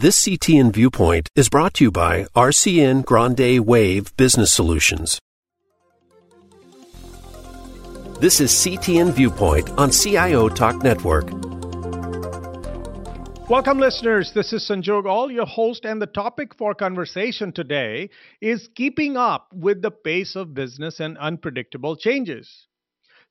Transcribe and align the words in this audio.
This 0.00 0.26
CTN 0.26 0.72
Viewpoint 0.72 1.28
is 1.36 1.50
brought 1.50 1.74
to 1.74 1.84
you 1.84 1.90
by 1.90 2.24
RCN 2.34 3.04
Grande 3.04 3.60
Wave 3.66 4.16
Business 4.16 4.50
Solutions. 4.50 5.20
This 8.18 8.40
is 8.40 8.50
CTN 8.50 9.12
Viewpoint 9.12 9.68
on 9.76 9.90
CIO 9.90 10.48
Talk 10.48 10.82
Network. 10.82 11.30
Welcome, 13.50 13.78
listeners. 13.78 14.32
This 14.34 14.54
is 14.54 14.66
Sanjog 14.66 15.04
Aul, 15.04 15.30
your 15.30 15.44
host, 15.44 15.84
and 15.84 16.00
the 16.00 16.06
topic 16.06 16.54
for 16.56 16.74
conversation 16.74 17.52
today 17.52 18.08
is 18.40 18.70
keeping 18.74 19.18
up 19.18 19.48
with 19.52 19.82
the 19.82 19.90
pace 19.90 20.34
of 20.34 20.54
business 20.54 20.98
and 21.00 21.18
unpredictable 21.18 21.94
changes. 21.94 22.68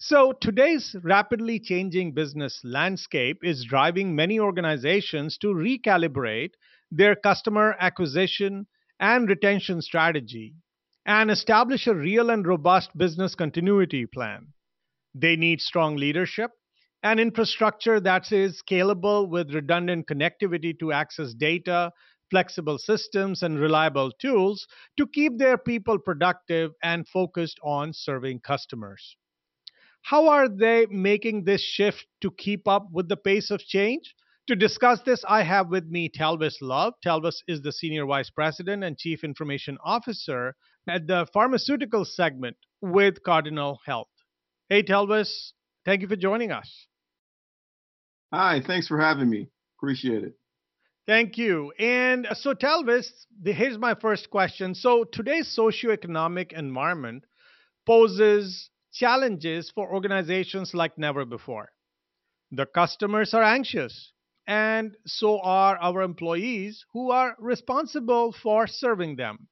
So, 0.01 0.31
today's 0.31 0.95
rapidly 1.03 1.59
changing 1.59 2.13
business 2.13 2.61
landscape 2.63 3.43
is 3.43 3.65
driving 3.65 4.15
many 4.15 4.39
organizations 4.39 5.37
to 5.39 5.47
recalibrate 5.47 6.53
their 6.89 7.15
customer 7.15 7.75
acquisition 7.79 8.67
and 8.99 9.27
retention 9.27 9.81
strategy 9.81 10.55
and 11.05 11.29
establish 11.29 11.85
a 11.85 11.93
real 11.93 12.29
and 12.29 12.47
robust 12.47 12.97
business 12.97 13.35
continuity 13.35 14.05
plan. 14.05 14.53
They 15.13 15.35
need 15.35 15.59
strong 15.59 15.97
leadership 15.97 16.51
and 17.03 17.19
infrastructure 17.19 17.99
that 17.99 18.31
is 18.31 18.63
scalable 18.63 19.27
with 19.29 19.53
redundant 19.53 20.07
connectivity 20.07 20.79
to 20.79 20.93
access 20.93 21.33
data, 21.33 21.91
flexible 22.29 22.77
systems, 22.77 23.43
and 23.43 23.59
reliable 23.59 24.11
tools 24.13 24.65
to 24.97 25.05
keep 25.05 25.37
their 25.37 25.57
people 25.57 25.99
productive 25.99 26.71
and 26.81 27.05
focused 27.07 27.59
on 27.63 27.91
serving 27.93 28.39
customers. 28.39 29.17
How 30.01 30.29
are 30.29 30.49
they 30.49 30.85
making 30.89 31.43
this 31.43 31.61
shift 31.61 32.05
to 32.21 32.31
keep 32.31 32.67
up 32.67 32.87
with 32.91 33.09
the 33.09 33.17
pace 33.17 33.51
of 33.51 33.59
change? 33.59 34.15
To 34.47 34.55
discuss 34.55 35.01
this, 35.01 35.23
I 35.27 35.43
have 35.43 35.69
with 35.69 35.85
me 35.85 36.09
Talvis 36.09 36.55
Love. 36.61 36.95
Talvis 37.05 37.43
is 37.47 37.61
the 37.61 37.71
Senior 37.71 38.05
Vice 38.07 38.31
President 38.31 38.83
and 38.83 38.97
Chief 38.97 39.23
Information 39.23 39.77
Officer 39.83 40.55
at 40.87 41.05
the 41.05 41.27
Pharmaceutical 41.31 42.03
segment 42.03 42.57
with 42.81 43.21
Cardinal 43.23 43.79
Health. 43.85 44.09
Hey, 44.69 44.81
Talvis, 44.81 45.51
thank 45.85 46.01
you 46.01 46.07
for 46.07 46.15
joining 46.15 46.51
us. 46.51 46.87
Hi, 48.33 48.61
thanks 48.65 48.87
for 48.87 48.99
having 48.99 49.29
me. 49.29 49.49
Appreciate 49.77 50.23
it. 50.23 50.33
Thank 51.07 51.37
you. 51.37 51.71
And 51.79 52.27
uh, 52.27 52.35
so, 52.35 52.53
Talvis, 52.53 53.07
here's 53.43 53.77
my 53.77 53.95
first 53.95 54.29
question. 54.29 54.75
So, 54.75 55.03
today's 55.03 55.55
socioeconomic 55.57 56.53
environment 56.53 57.23
poses 57.87 58.69
challenges 58.99 59.71
for 59.73 59.91
organizations 59.93 60.73
like 60.73 60.97
never 60.97 61.23
before. 61.23 61.71
The 62.51 62.65
customers 62.65 63.33
are 63.33 63.43
anxious, 63.43 64.11
and 64.45 64.97
so 65.07 65.39
are 65.39 65.77
our 65.77 66.01
employees 66.01 66.83
who 66.91 67.11
are 67.11 67.35
responsible 67.39 68.33
for 68.43 68.67
serving 68.67 69.15
them. 69.15 69.47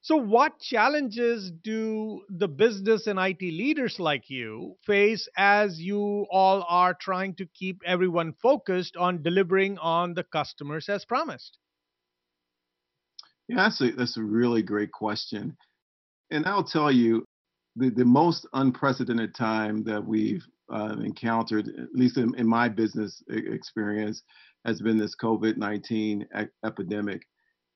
So, 0.00 0.16
what 0.16 0.58
challenges 0.58 1.52
do 1.62 2.24
the 2.28 2.48
business 2.48 3.06
and 3.06 3.18
IT 3.18 3.40
leaders 3.40 3.98
like 3.98 4.28
you 4.28 4.76
face 4.84 5.28
as 5.36 5.80
you 5.80 6.26
all 6.30 6.66
are 6.68 6.94
trying 6.94 7.34
to 7.36 7.46
keep 7.46 7.80
everyone 7.86 8.34
focused 8.42 8.96
on 8.96 9.22
delivering 9.22 9.78
on 9.78 10.14
the 10.14 10.24
customers 10.24 10.88
as 10.88 11.04
promised? 11.04 11.58
Yeah, 13.48 13.56
that's 13.56 13.80
a, 13.80 13.92
that's 13.92 14.16
a 14.16 14.22
really 14.22 14.62
great 14.62 14.92
question. 14.92 15.56
And 16.30 16.46
I'll 16.46 16.64
tell 16.64 16.90
you, 16.90 17.24
the, 17.76 17.90
the 17.90 18.04
most 18.04 18.46
unprecedented 18.52 19.34
time 19.34 19.84
that 19.84 20.04
we've 20.04 20.44
uh, 20.72 20.96
encountered, 21.02 21.68
at 21.68 21.92
least 21.92 22.16
in, 22.16 22.34
in, 22.36 22.46
my 22.46 22.68
business 22.68 23.22
experience, 23.28 24.22
has 24.64 24.80
been 24.80 24.98
this 24.98 25.14
COVID 25.16 25.56
19 25.56 26.22
e- 26.22 26.44
epidemic. 26.64 27.22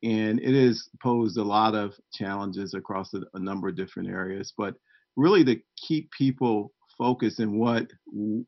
And 0.02 0.40
it 0.40 0.54
has 0.54 0.88
posed 1.02 1.36
a 1.38 1.42
lot 1.42 1.74
of 1.74 1.94
challenges 2.12 2.74
across 2.74 3.12
a, 3.14 3.22
a, 3.34 3.38
number 3.38 3.68
of 3.68 3.76
different 3.76 4.08
areas. 4.08 4.54
But 4.56 4.74
really, 5.16 5.44
to 5.44 5.56
keep 5.76 6.10
people 6.12 6.72
focused 6.96 7.40
in 7.40 7.58
what 7.58 7.88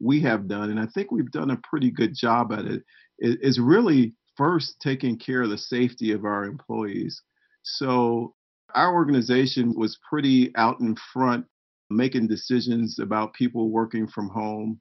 we 0.01 0.21
have 0.21 0.49
done, 0.49 0.71
and 0.71 0.81
I 0.81 0.87
think 0.87 1.11
we've 1.11 1.31
done 1.31 1.51
a 1.51 1.61
pretty 1.69 1.91
good 1.91 2.15
job 2.15 2.53
at 2.53 2.65
it, 2.67 2.83
is 3.19 3.59
really 3.59 4.15
first 4.37 4.77
taking 4.81 5.19
care 5.19 5.43
of 5.43 5.51
the 5.51 5.59
safety 5.59 6.13
of 6.13 6.25
our 6.25 6.45
employees. 6.45 7.21
So 7.63 8.35
our 8.75 8.93
organization 8.95 9.75
was 9.77 9.99
pretty 10.09 10.53
out 10.57 10.81
in 10.81 10.97
front, 11.13 11.47
making 11.91 12.29
decisions 12.29 12.99
about 12.99 13.35
people 13.35 13.71
working 13.71 14.07
from 14.07 14.29
home, 14.29 14.81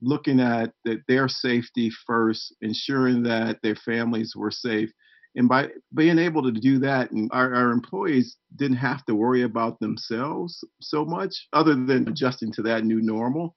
looking 0.00 0.40
at 0.40 0.72
that 0.84 1.02
their 1.08 1.28
safety 1.28 1.90
first, 2.06 2.54
ensuring 2.60 3.22
that 3.24 3.60
their 3.62 3.76
families 3.76 4.34
were 4.36 4.50
safe. 4.50 4.90
And 5.36 5.48
by 5.48 5.70
being 5.94 6.18
able 6.18 6.42
to 6.44 6.52
do 6.52 6.78
that, 6.78 7.10
and 7.10 7.28
our, 7.32 7.52
our 7.54 7.72
employees 7.72 8.36
didn't 8.56 8.76
have 8.76 9.04
to 9.06 9.16
worry 9.16 9.42
about 9.42 9.80
themselves 9.80 10.62
so 10.80 11.04
much, 11.04 11.48
other 11.52 11.74
than 11.74 12.08
adjusting 12.08 12.52
to 12.52 12.62
that 12.62 12.84
new 12.84 13.00
normal, 13.00 13.54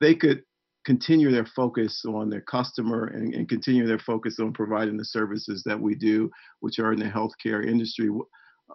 they 0.00 0.14
could 0.14 0.42
continue 0.86 1.30
their 1.30 1.44
focus 1.44 2.04
on 2.06 2.30
their 2.30 2.40
customer 2.40 3.08
and, 3.08 3.34
and, 3.34 3.50
continue 3.50 3.86
their 3.86 3.98
focus 3.98 4.40
on 4.40 4.50
providing 4.50 4.96
the 4.96 5.04
services 5.04 5.62
that 5.66 5.78
we 5.78 5.94
do, 5.94 6.30
which 6.60 6.78
are 6.78 6.94
in 6.94 6.98
the 6.98 7.04
healthcare 7.04 7.66
industry 7.66 8.08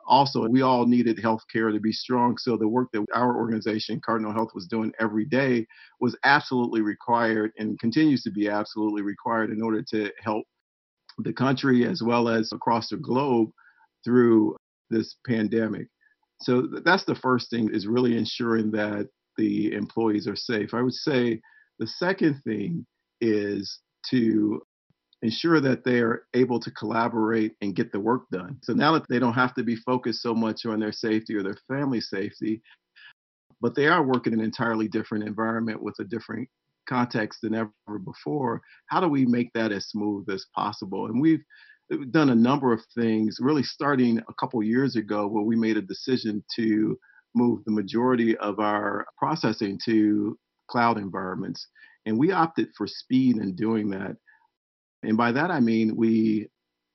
also 0.06 0.48
we 0.48 0.62
all 0.62 0.86
needed 0.86 1.18
healthcare 1.18 1.74
to 1.74 1.80
be 1.80 1.92
strong. 1.92 2.38
So 2.38 2.58
the 2.58 2.68
work 2.68 2.90
that 2.94 3.06
our 3.14 3.36
organization 3.36 4.02
cardinal 4.06 4.34
health 4.34 4.52
was 4.54 4.68
doing 4.68 4.92
every 5.00 5.26
day 5.26 5.66
was 6.00 6.16
absolutely 6.24 6.82
required 6.82 7.52
and 7.58 7.80
continues 7.80 8.24
to 8.24 8.32
be 8.32 8.50
absolutely 8.50 9.02
required 9.02 9.50
in 9.50 9.62
order 9.62 9.82
to 9.92 10.12
help 10.24 10.46
the 11.20 11.34
country 11.34 11.86
as 11.86 12.02
well 12.04 12.30
as 12.30 12.52
across 12.52 12.90
the 12.90 12.98
globe 12.98 13.50
through 14.04 14.56
this 14.90 15.16
pandemic. 15.26 15.88
So 16.42 16.68
that's 16.84 17.06
the 17.06 17.16
first 17.16 17.50
thing 17.50 17.70
is 17.74 17.88
really 17.88 18.18
ensuring 18.18 18.72
that 18.72 19.10
the 19.38 19.74
employees 19.74 20.28
are 20.28 20.36
safe. 20.36 20.74
I 20.74 20.82
would 20.82 20.94
say 20.94 21.42
the 21.80 21.88
second 21.88 22.42
thing 22.44 22.86
is 23.22 23.80
to 24.10 24.62
ensure 25.26 25.60
that 25.60 25.84
they 25.84 26.00
are 26.00 26.26
able 26.34 26.60
to 26.60 26.72
collaborate 26.72 27.54
and 27.62 27.76
get 27.76 27.92
the 27.92 28.00
work 28.00 28.24
done. 28.32 28.58
So 28.64 28.74
now 28.74 28.94
that 28.94 29.08
they 29.10 29.20
don't 29.20 29.34
have 29.34 29.54
to 29.56 29.64
be 29.64 29.76
focused 29.76 30.22
so 30.22 30.34
much 30.34 30.66
on 30.66 30.80
their 30.80 30.92
safety 30.92 31.36
or 31.36 31.44
their 31.44 31.58
family 31.68 32.00
safety, 32.00 32.62
but 33.62 33.76
they 33.76 33.88
are 33.88 34.04
working 34.04 34.34
in 34.34 34.40
an 34.40 34.46
entirely 34.46 34.88
different 34.88 35.28
environment 35.28 35.82
with 35.82 35.96
a 36.00 36.04
different 36.04 36.48
context 36.88 37.40
than 37.42 37.56
ever 37.56 38.00
before. 38.06 38.62
How 38.88 39.00
do 39.00 39.08
we 39.08 39.26
make 39.26 39.50
that 39.54 39.72
as 39.72 39.88
smooth 39.88 40.30
as 40.30 40.46
possible? 40.56 41.08
And 41.08 41.20
we've 41.20 41.44
uh, 41.92 41.98
done 42.12 42.30
a 42.30 42.36
number 42.36 42.72
of 42.72 42.82
things, 42.94 43.38
really 43.40 43.64
starting 43.64 44.20
a 44.20 44.34
couple 44.40 44.62
years 44.64 44.96
ago, 44.96 45.28
where 45.28 45.44
we 45.44 45.56
made 45.56 45.78
a 45.78 45.82
decision 45.82 46.44
to 46.56 46.98
move 47.34 47.66
the 47.66 47.72
majority 47.72 48.38
of 48.38 48.60
our 48.60 49.06
processing 49.18 49.80
to 49.86 50.38
cloud 50.70 50.98
environments. 50.98 51.68
And 52.06 52.20
we 52.20 52.32
opted 52.32 52.70
for 52.78 52.88
speed 52.88 53.38
in 53.38 53.56
doing 53.56 53.90
that. 53.90 54.16
And 55.06 55.18
by 55.18 55.32
that 55.32 55.52
I 55.52 55.60
mean 55.60 55.96
we, 55.96 56.50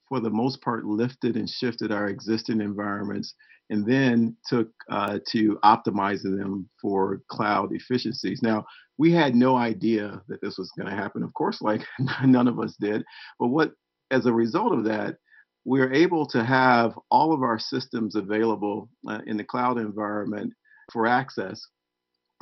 for 0.09 0.21
the 0.21 0.31
most 0.31 0.60
part, 0.62 0.84
lifted 0.84 1.37
and 1.37 1.48
shifted 1.48 1.93
our 1.93 2.09
existing 2.09 2.60
environments 2.60 3.34
and 3.71 3.87
then 3.87 4.37
took 4.47 4.69
uh, 4.91 5.21
to 5.28 5.59
optimizing 5.65 6.37
them 6.37 6.69
for 6.82 7.22
cloud 7.28 7.72
efficiencies. 7.72 8.43
Now, 8.43 8.66
we 8.99 9.12
had 9.12 9.34
no 9.34 9.56
idea 9.56 10.20
that 10.28 10.43
this 10.43 10.59
was 10.59 10.72
going 10.76 10.91
to 10.91 10.97
happen, 10.97 11.22
of 11.22 11.32
course, 11.34 11.62
like 11.62 11.82
none 12.25 12.49
of 12.49 12.59
us 12.59 12.76
did. 12.81 13.04
But 13.38 13.49
what, 13.49 13.72
as 14.10 14.26
a 14.26 14.32
result 14.32 14.72
of 14.72 14.84
that, 14.84 15.16
we're 15.65 15.93
able 15.93 16.26
to 16.26 16.44
have 16.44 16.99
all 17.10 17.32
of 17.32 17.43
our 17.43 17.59
systems 17.59 18.16
available 18.16 18.88
uh, 19.09 19.20
in 19.26 19.37
the 19.37 19.44
cloud 19.44 19.78
environment 19.78 20.53
for 20.93 21.06
access 21.06 21.65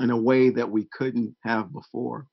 in 0.01 0.11
a 0.11 0.17
way 0.17 0.51
that 0.51 0.71
we 0.71 0.89
couldn't 0.93 1.37
have 1.45 1.73
before. 1.73 2.27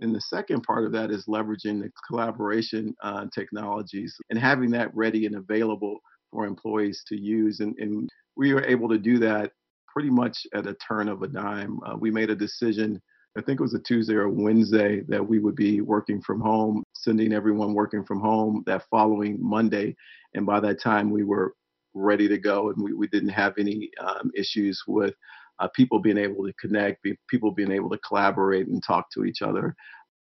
And 0.00 0.14
the 0.14 0.20
second 0.20 0.62
part 0.62 0.84
of 0.84 0.92
that 0.92 1.10
is 1.10 1.26
leveraging 1.26 1.80
the 1.80 1.90
collaboration 2.06 2.94
uh, 3.02 3.26
technologies 3.34 4.16
and 4.30 4.38
having 4.38 4.70
that 4.70 4.94
ready 4.94 5.26
and 5.26 5.36
available 5.36 5.98
for 6.30 6.46
employees 6.46 7.02
to 7.08 7.16
use. 7.16 7.60
And, 7.60 7.74
and, 7.78 8.08
we 8.36 8.54
were 8.54 8.64
able 8.64 8.88
to 8.88 8.98
do 8.98 9.18
that 9.18 9.50
pretty 9.92 10.10
much 10.10 10.46
at 10.54 10.68
a 10.68 10.74
turn 10.74 11.08
of 11.08 11.22
a 11.22 11.26
dime. 11.26 11.80
Uh, 11.84 11.96
we 11.98 12.08
made 12.08 12.30
a 12.30 12.36
decision, 12.36 13.02
I 13.36 13.42
think 13.42 13.58
it 13.58 13.64
was 13.64 13.74
a 13.74 13.80
Tuesday 13.80 14.14
or 14.14 14.28
Wednesday, 14.28 15.00
that 15.08 15.26
we 15.26 15.40
would 15.40 15.56
be 15.56 15.80
working 15.80 16.22
from 16.22 16.40
home, 16.40 16.84
sending 16.92 17.32
everyone 17.32 17.74
working 17.74 18.04
from 18.04 18.20
home 18.20 18.62
that 18.66 18.84
following 18.92 19.38
Monday. 19.40 19.96
And 20.34 20.46
by 20.46 20.60
that 20.60 20.80
time, 20.80 21.10
we 21.10 21.24
were 21.24 21.54
ready 21.94 22.28
to 22.28 22.38
go 22.38 22.70
and 22.70 22.80
we, 22.80 22.92
we 22.92 23.08
didn't 23.08 23.30
have 23.30 23.54
any 23.58 23.90
um, 24.00 24.30
issues 24.36 24.84
with 24.86 25.14
uh, 25.60 25.68
people 25.74 25.98
being 25.98 26.18
able 26.18 26.44
to 26.46 26.52
connect, 26.54 27.02
be, 27.02 27.18
people 27.28 27.50
being 27.50 27.72
able 27.72 27.90
to 27.90 27.98
collaborate 27.98 28.68
and 28.68 28.82
talk 28.82 29.10
to 29.12 29.24
each 29.24 29.42
other. 29.42 29.74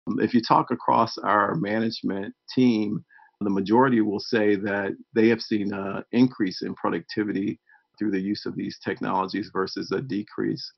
Um, 0.07 0.19
if 0.19 0.33
you 0.33 0.42
talk 0.42 0.72
across 0.72 1.18
our 1.18 1.56
management 1.56 2.33
team, 2.54 3.04
the 3.42 3.50
majority 3.50 4.01
will 4.01 4.19
say 4.19 4.56
that 4.56 4.94
they 5.13 5.27
have 5.27 5.42
seen 5.42 5.74
an 5.74 6.04
increase 6.12 6.62
in 6.62 6.74
productivity 6.75 7.60
through 7.98 8.12
the 8.12 8.19
use 8.19 8.45
of 8.45 8.56
these 8.56 8.80
technologies 8.83 9.50
versus 9.51 9.92
a 9.92 10.01
decrease. 10.01 10.72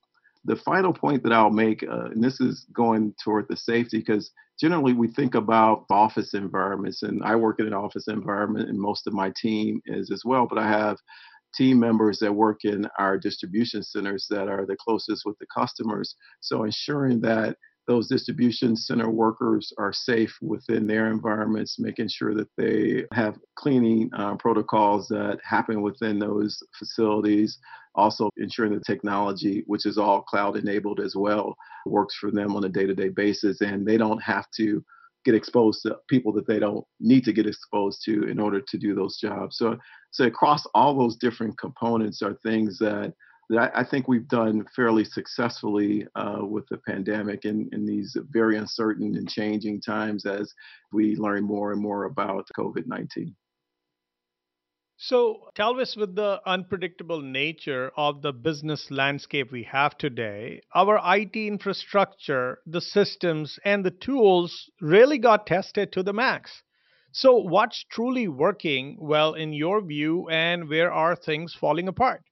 The 0.44 0.56
final 0.56 0.92
point 0.92 1.22
that 1.24 1.32
I'll 1.32 1.50
make, 1.50 1.82
uh, 1.82 2.06
and 2.06 2.22
this 2.22 2.40
is 2.40 2.66
going 2.72 3.14
toward 3.22 3.46
the 3.48 3.56
safety, 3.56 3.98
because 3.98 4.30
generally 4.58 4.92
we 4.92 5.08
think 5.08 5.34
about 5.34 5.84
office 5.90 6.34
environments, 6.34 7.02
and 7.02 7.22
I 7.22 7.36
work 7.36 7.60
in 7.60 7.66
an 7.66 7.74
office 7.74 8.08
environment, 8.08 8.68
and 8.68 8.78
most 8.78 9.06
of 9.06 9.12
my 9.12 9.32
team 9.36 9.80
is 9.86 10.10
as 10.10 10.22
well. 10.24 10.46
But 10.48 10.58
I 10.58 10.68
have 10.68 10.96
team 11.54 11.78
members 11.78 12.18
that 12.18 12.32
work 12.32 12.64
in 12.64 12.86
our 12.98 13.18
distribution 13.18 13.82
centers 13.82 14.26
that 14.30 14.48
are 14.48 14.66
the 14.66 14.76
closest 14.76 15.22
with 15.24 15.38
the 15.38 15.46
customers. 15.54 16.14
So 16.40 16.64
ensuring 16.64 17.20
that 17.22 17.56
those 17.88 18.06
distribution 18.06 18.76
center 18.76 19.08
workers 19.10 19.72
are 19.78 19.94
safe 19.94 20.36
within 20.42 20.86
their 20.86 21.10
environments, 21.10 21.78
making 21.78 22.08
sure 22.08 22.34
that 22.34 22.48
they 22.58 23.04
have 23.14 23.38
cleaning 23.56 24.10
uh, 24.14 24.36
protocols 24.36 25.08
that 25.08 25.38
happen 25.42 25.80
within 25.80 26.18
those 26.18 26.62
facilities. 26.78 27.58
Also, 27.94 28.28
ensuring 28.36 28.74
the 28.74 28.84
technology, 28.86 29.64
which 29.66 29.86
is 29.86 29.96
all 29.96 30.20
cloud 30.22 30.56
enabled 30.56 31.00
as 31.00 31.16
well, 31.16 31.56
works 31.86 32.14
for 32.14 32.30
them 32.30 32.54
on 32.54 32.64
a 32.64 32.68
day 32.68 32.86
to 32.86 32.94
day 32.94 33.08
basis 33.08 33.62
and 33.62 33.86
they 33.86 33.96
don't 33.96 34.22
have 34.22 34.44
to 34.54 34.84
get 35.24 35.34
exposed 35.34 35.82
to 35.82 35.96
people 36.08 36.32
that 36.32 36.46
they 36.46 36.58
don't 36.58 36.84
need 37.00 37.24
to 37.24 37.32
get 37.32 37.46
exposed 37.46 38.02
to 38.04 38.24
in 38.24 38.38
order 38.38 38.60
to 38.60 38.78
do 38.78 38.94
those 38.94 39.18
jobs. 39.18 39.58
So, 39.58 39.78
so 40.10 40.24
across 40.24 40.64
all 40.74 40.96
those 40.96 41.16
different 41.16 41.58
components 41.58 42.22
are 42.22 42.38
things 42.42 42.78
that 42.78 43.12
that 43.50 43.72
I, 43.74 43.82
think 43.82 44.08
we've 44.08 44.28
done 44.28 44.66
fairly 44.76 45.04
successfully 45.04 46.06
uh, 46.14 46.40
with 46.42 46.66
the 46.68 46.76
pandemic 46.86 47.46
in, 47.46 47.66
in 47.72 47.86
these 47.86 48.14
very 48.30 48.58
uncertain 48.58 49.16
and 49.16 49.28
changing 49.28 49.80
times 49.80 50.26
as 50.26 50.52
we 50.92 51.16
learn 51.16 51.44
more 51.44 51.72
and 51.72 51.80
more 51.80 52.04
about 52.04 52.46
COVID 52.58 52.86
19. 52.86 53.34
So, 55.00 55.50
Talvis, 55.54 55.96
with 55.96 56.16
the 56.16 56.40
unpredictable 56.44 57.22
nature 57.22 57.92
of 57.96 58.20
the 58.20 58.32
business 58.32 58.90
landscape 58.90 59.52
we 59.52 59.62
have 59.62 59.96
today, 59.96 60.60
our 60.74 61.00
IT 61.16 61.36
infrastructure, 61.36 62.58
the 62.66 62.80
systems, 62.80 63.60
and 63.64 63.84
the 63.84 63.92
tools 63.92 64.68
really 64.80 65.18
got 65.18 65.46
tested 65.46 65.92
to 65.92 66.02
the 66.02 66.12
max. 66.12 66.64
So, 67.12 67.36
what's 67.36 67.84
truly 67.88 68.26
working 68.26 68.96
well 68.98 69.34
in 69.34 69.52
your 69.52 69.80
view, 69.82 70.28
and 70.30 70.68
where 70.68 70.92
are 70.92 71.14
things 71.14 71.54
falling 71.54 71.86
apart? 71.86 72.24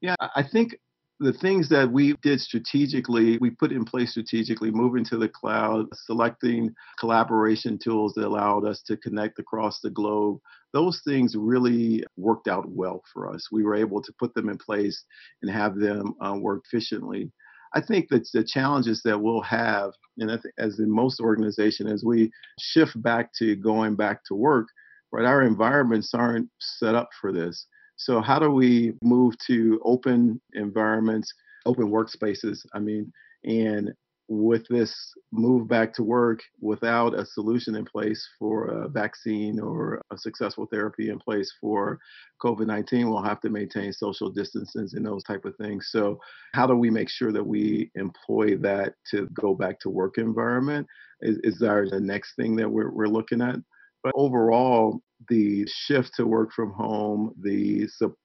Yeah, 0.00 0.16
I 0.18 0.42
think 0.42 0.74
the 1.20 1.34
things 1.34 1.68
that 1.68 1.92
we 1.92 2.16
did 2.22 2.40
strategically, 2.40 3.36
we 3.38 3.50
put 3.50 3.72
in 3.72 3.84
place 3.84 4.12
strategically, 4.12 4.70
moving 4.70 5.04
to 5.04 5.18
the 5.18 5.28
cloud, 5.28 5.84
selecting 5.92 6.74
collaboration 6.98 7.78
tools 7.78 8.14
that 8.14 8.26
allowed 8.26 8.64
us 8.64 8.80
to 8.86 8.96
connect 8.96 9.38
across 9.38 9.80
the 9.80 9.90
globe, 9.90 10.40
those 10.72 11.00
things 11.04 11.34
really 11.36 12.04
worked 12.16 12.48
out 12.48 12.68
well 12.68 13.02
for 13.12 13.32
us. 13.32 13.48
We 13.50 13.64
were 13.64 13.74
able 13.74 14.02
to 14.02 14.12
put 14.18 14.34
them 14.34 14.48
in 14.48 14.58
place 14.58 15.04
and 15.42 15.50
have 15.50 15.76
them 15.76 16.14
uh, 16.20 16.36
work 16.38 16.62
efficiently. 16.66 17.30
I 17.74 17.80
think 17.80 18.08
that 18.08 18.28
the 18.32 18.42
challenges 18.42 19.02
that 19.04 19.20
we'll 19.20 19.42
have, 19.42 19.92
and 20.18 20.30
as 20.58 20.78
in 20.78 20.90
most 20.90 21.20
organizations, 21.20 21.92
as 21.92 22.04
we 22.04 22.30
shift 22.58 23.00
back 23.00 23.30
to 23.38 23.54
going 23.56 23.94
back 23.94 24.24
to 24.24 24.34
work, 24.34 24.66
right, 25.12 25.24
our 25.24 25.42
environments 25.42 26.12
aren't 26.12 26.48
set 26.58 26.94
up 26.94 27.08
for 27.20 27.32
this. 27.32 27.66
So, 27.96 28.20
how 28.20 28.38
do 28.38 28.50
we 28.50 28.94
move 29.04 29.34
to 29.46 29.80
open 29.84 30.40
environments, 30.54 31.32
open 31.66 31.90
workspaces? 31.90 32.64
I 32.74 32.80
mean, 32.80 33.12
and 33.44 33.92
with 34.30 34.64
this 34.68 35.12
move 35.32 35.66
back 35.66 35.92
to 35.92 36.04
work 36.04 36.38
without 36.60 37.18
a 37.18 37.26
solution 37.26 37.74
in 37.74 37.84
place 37.84 38.26
for 38.38 38.66
a 38.66 38.88
vaccine 38.88 39.58
or 39.58 40.00
a 40.12 40.16
successful 40.16 40.68
therapy 40.70 41.10
in 41.10 41.18
place 41.18 41.52
for 41.60 41.98
COVID 42.40 42.68
19, 42.68 43.10
we'll 43.10 43.24
have 43.24 43.40
to 43.40 43.50
maintain 43.50 43.92
social 43.92 44.30
distances 44.30 44.94
and 44.94 45.04
those 45.04 45.24
type 45.24 45.44
of 45.44 45.56
things. 45.56 45.88
So, 45.90 46.20
how 46.54 46.68
do 46.68 46.76
we 46.76 46.90
make 46.90 47.10
sure 47.10 47.32
that 47.32 47.44
we 47.44 47.90
employ 47.96 48.56
that 48.58 48.94
to 49.10 49.28
go 49.34 49.52
back 49.52 49.80
to 49.80 49.90
work 49.90 50.16
environment? 50.16 50.86
Is, 51.22 51.38
is 51.42 51.62
our 51.62 51.90
the 51.90 51.98
next 51.98 52.36
thing 52.36 52.54
that 52.56 52.70
we're, 52.70 52.92
we're 52.92 53.08
looking 53.08 53.42
at? 53.42 53.56
But 54.04 54.12
overall, 54.14 55.00
the 55.28 55.66
shift 55.66 56.12
to 56.16 56.26
work 56.26 56.52
from 56.52 56.72
home, 56.72 57.34
the 57.42 57.88
support 57.88 58.16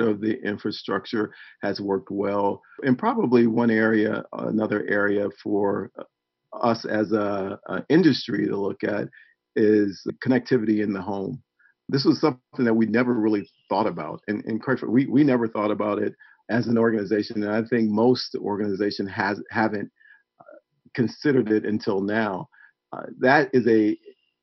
of 0.00 0.20
the 0.20 0.42
infrastructure 0.42 1.32
has 1.62 1.80
worked 1.80 2.10
well. 2.10 2.62
And 2.82 2.98
probably 2.98 3.46
one 3.46 3.70
area, 3.70 4.24
another 4.32 4.84
area 4.88 5.28
for 5.42 5.90
us 6.52 6.84
as 6.84 7.12
a, 7.12 7.58
a 7.66 7.84
industry 7.88 8.46
to 8.46 8.56
look 8.56 8.84
at 8.84 9.08
is 9.56 10.06
connectivity 10.24 10.82
in 10.82 10.92
the 10.92 11.02
home. 11.02 11.42
This 11.88 12.04
was 12.04 12.20
something 12.20 12.64
that 12.64 12.74
we 12.74 12.86
never 12.86 13.14
really 13.14 13.48
thought 13.68 13.86
about, 13.86 14.20
and, 14.28 14.42
and 14.46 14.62
we 14.88 15.06
we 15.06 15.22
never 15.22 15.46
thought 15.46 15.70
about 15.70 15.98
it 15.98 16.14
as 16.48 16.66
an 16.66 16.78
organization, 16.78 17.42
and 17.42 17.52
I 17.52 17.62
think 17.68 17.90
most 17.90 18.34
organizations 18.36 19.10
has 19.10 19.42
haven't 19.50 19.90
uh, 20.40 20.58
considered 20.94 21.50
it 21.50 21.64
until 21.66 22.00
now. 22.00 22.48
Uh, 22.92 23.06
that 23.20 23.50
is 23.52 23.66
a 23.66 23.98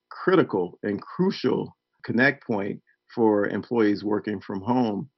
critical 0.10 0.78
and 0.83 1.01
crucial 1.01 1.75
connect 2.04 2.45
point 2.45 2.81
for 3.13 3.48
employees 3.48 4.04
working 4.04 4.39
from 4.39 4.62
home. 4.62 5.10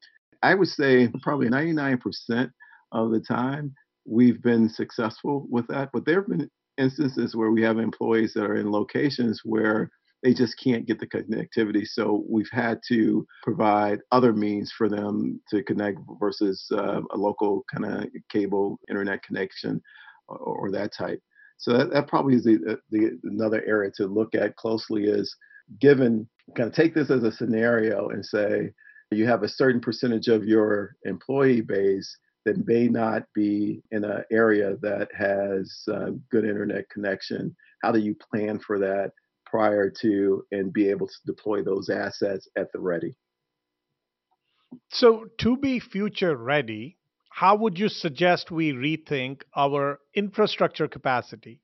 I 0.44 0.54
would 0.54 0.68
say 0.68 1.10
probably 1.22 1.48
99% 1.48 2.52
of 2.92 3.12
the 3.12 3.22
time 3.22 3.74
we've 4.06 4.42
been 4.42 4.70
successful 4.70 5.48
with 5.50 5.66
that, 5.68 5.90
but 5.94 6.06
there 6.06 6.16
have 6.16 6.28
been 6.28 6.50
instances 6.78 7.36
where 7.36 7.52
we 7.52 7.64
have 7.64 7.80
employees 7.80 8.34
that 8.34 8.44
are 8.44 8.58
in 8.58 8.72
locations 8.72 9.42
where 9.46 9.90
they 10.22 10.34
just 10.34 10.58
can't 10.62 10.86
get 10.86 11.00
the 11.00 11.08
connectivity. 11.08 11.86
So 11.88 12.24
we've 12.30 12.50
had 12.52 12.80
to 12.90 13.26
provide 13.42 14.00
other 14.12 14.34
means 14.34 14.72
for 14.72 14.90
them 14.90 15.42
to 15.50 15.64
connect 15.64 16.00
versus 16.20 16.66
uh, 16.72 17.02
a 17.12 17.18
local 17.18 17.64
kind 17.74 17.86
of 17.86 18.08
cable 18.30 18.80
internet 18.90 19.24
connection 19.24 19.82
or, 20.28 20.38
or, 20.38 20.72
that 20.72 20.94
type. 20.94 21.22
So 21.58 21.78
that, 21.78 21.92
that 21.92 22.08
probably 22.08 22.36
is 22.36 22.46
the, 22.46 22.60
uh, 22.70 22.76
the 22.90 23.20
another 23.24 23.64
area 23.66 23.92
to 23.98 24.08
look 24.08 24.34
at 24.34 24.56
closely 24.56 25.06
is 25.06 25.36
given 25.80 26.28
kind 26.56 26.70
of 26.70 26.76
take 26.76 26.94
this 26.94 27.10
as 27.10 27.24
a 27.24 27.32
scenario 27.32 28.10
and 28.10 28.26
say 28.26 28.72
you 29.14 29.26
have 29.26 29.44
a 29.44 29.50
certain 29.50 29.82
percentage 29.82 30.28
of 30.28 30.46
your 30.46 30.96
employee 31.06 31.62
base 31.62 32.18
that 32.46 32.68
may 32.68 32.88
not 32.88 33.24
be 33.34 33.82
in 33.92 34.04
an 34.04 34.24
area 34.32 34.76
that 34.82 35.10
has 35.18 35.84
uh, 35.92 36.12
good 36.30 36.46
internet 36.46 36.90
connection. 36.90 37.56
How 37.82 37.92
do 37.92 38.00
you 38.00 38.16
plan 38.16 38.60
for 38.60 38.80
that 38.80 39.12
prior 39.46 39.90
to 40.02 40.46
and 40.52 40.74
be 40.74 40.90
able 40.90 41.08
to 41.08 41.16
deploy 41.26 41.64
those 41.64 41.90
assets 41.90 42.48
at 42.58 42.72
the 42.74 42.80
ready? 42.80 43.16
So, 44.90 45.26
to 45.40 45.56
be 45.58 45.80
future 45.80 46.36
ready, 46.36 46.98
how 47.30 47.56
would 47.58 47.78
you 47.80 47.90
suggest 47.90 48.52
we 48.52 48.74
rethink 48.74 49.44
our 49.56 50.00
infrastructure 50.16 50.88
capacity, 50.88 51.62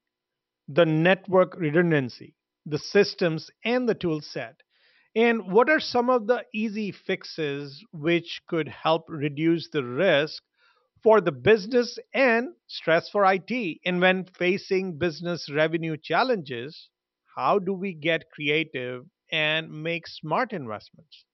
the 0.68 0.86
network 0.86 1.56
redundancy, 1.56 2.36
the 2.66 2.78
systems, 2.78 3.50
and 3.66 3.90
the 3.90 3.96
tool 3.96 4.22
set? 4.22 4.62
And 5.19 5.51
what 5.51 5.69
are 5.69 5.81
some 5.81 6.10
of 6.10 6.27
the 6.27 6.46
easy 6.53 6.93
fixes 6.93 7.84
which 7.91 8.41
could 8.48 8.70
help 8.70 9.03
reduce 9.10 9.67
the 9.67 9.84
risk 9.84 10.41
for 11.03 11.20
the 11.20 11.34
business 11.34 12.00
and 12.13 12.53
stress 12.67 13.10
for 13.10 13.25
IT? 13.29 13.79
And 13.84 14.00
when 14.00 14.24
facing 14.38 14.98
business 14.98 15.51
revenue 15.53 15.98
challenges, 16.01 16.88
how 17.36 17.60
do 17.60 17.74
we 17.74 17.93
get 17.93 18.32
creative 18.32 19.08
and 19.29 19.84
make 19.84 20.08
smart 20.08 20.53
investments? 20.53 21.25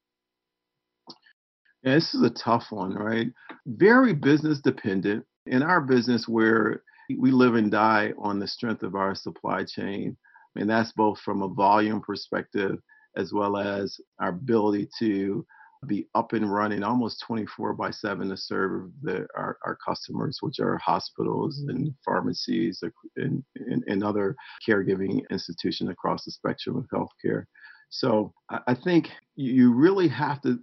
Yeah, 1.84 1.94
this 1.94 2.16
is 2.16 2.24
a 2.24 2.32
tough 2.32 2.72
one, 2.72 2.96
right? 2.96 3.28
Very 3.68 4.16
business 4.16 4.62
dependent. 4.62 5.24
In 5.46 5.62
our 5.62 5.82
business, 5.82 6.28
where 6.28 6.82
we 7.16 7.30
live 7.30 7.54
and 7.54 7.70
die 7.70 8.14
on 8.18 8.40
the 8.40 8.48
strength 8.48 8.82
of 8.82 8.96
our 8.96 9.14
supply 9.14 9.64
chain, 9.64 10.18
and 10.56 10.68
that's 10.68 10.92
both 10.94 11.20
from 11.20 11.44
a 11.44 11.50
volume 11.50 12.02
perspective 12.02 12.80
as 13.18 13.34
well 13.34 13.58
as 13.58 14.00
our 14.20 14.30
ability 14.30 14.90
to 15.00 15.46
be 15.88 16.08
up 16.16 16.34
and 16.34 16.52
running 16.52 16.84
almost 16.84 17.22
24 17.22 17.74
by 17.74 17.92
7 17.92 18.30
to 18.30 18.38
serve 18.38 18.90
the, 19.04 19.28
our, 19.36 19.58
our 19.66 19.78
customers, 19.86 20.40
which 20.42 20.60
are 20.60 20.78
hospitals 20.78 21.64
and 21.68 21.94
pharmacies 22.04 22.84
and, 23.18 23.44
and, 23.58 23.84
and 23.88 24.04
other 24.04 24.36
caregiving 24.68 25.22
institutions 25.30 25.90
across 25.90 26.26
the 26.26 26.32
spectrum 26.32 26.76
of 26.78 26.88
healthcare. 26.88 27.46
So 27.90 28.34
I 28.50 28.74
think 28.74 29.10
you 29.36 29.74
really 29.74 30.08
have 30.10 30.42
to 30.42 30.60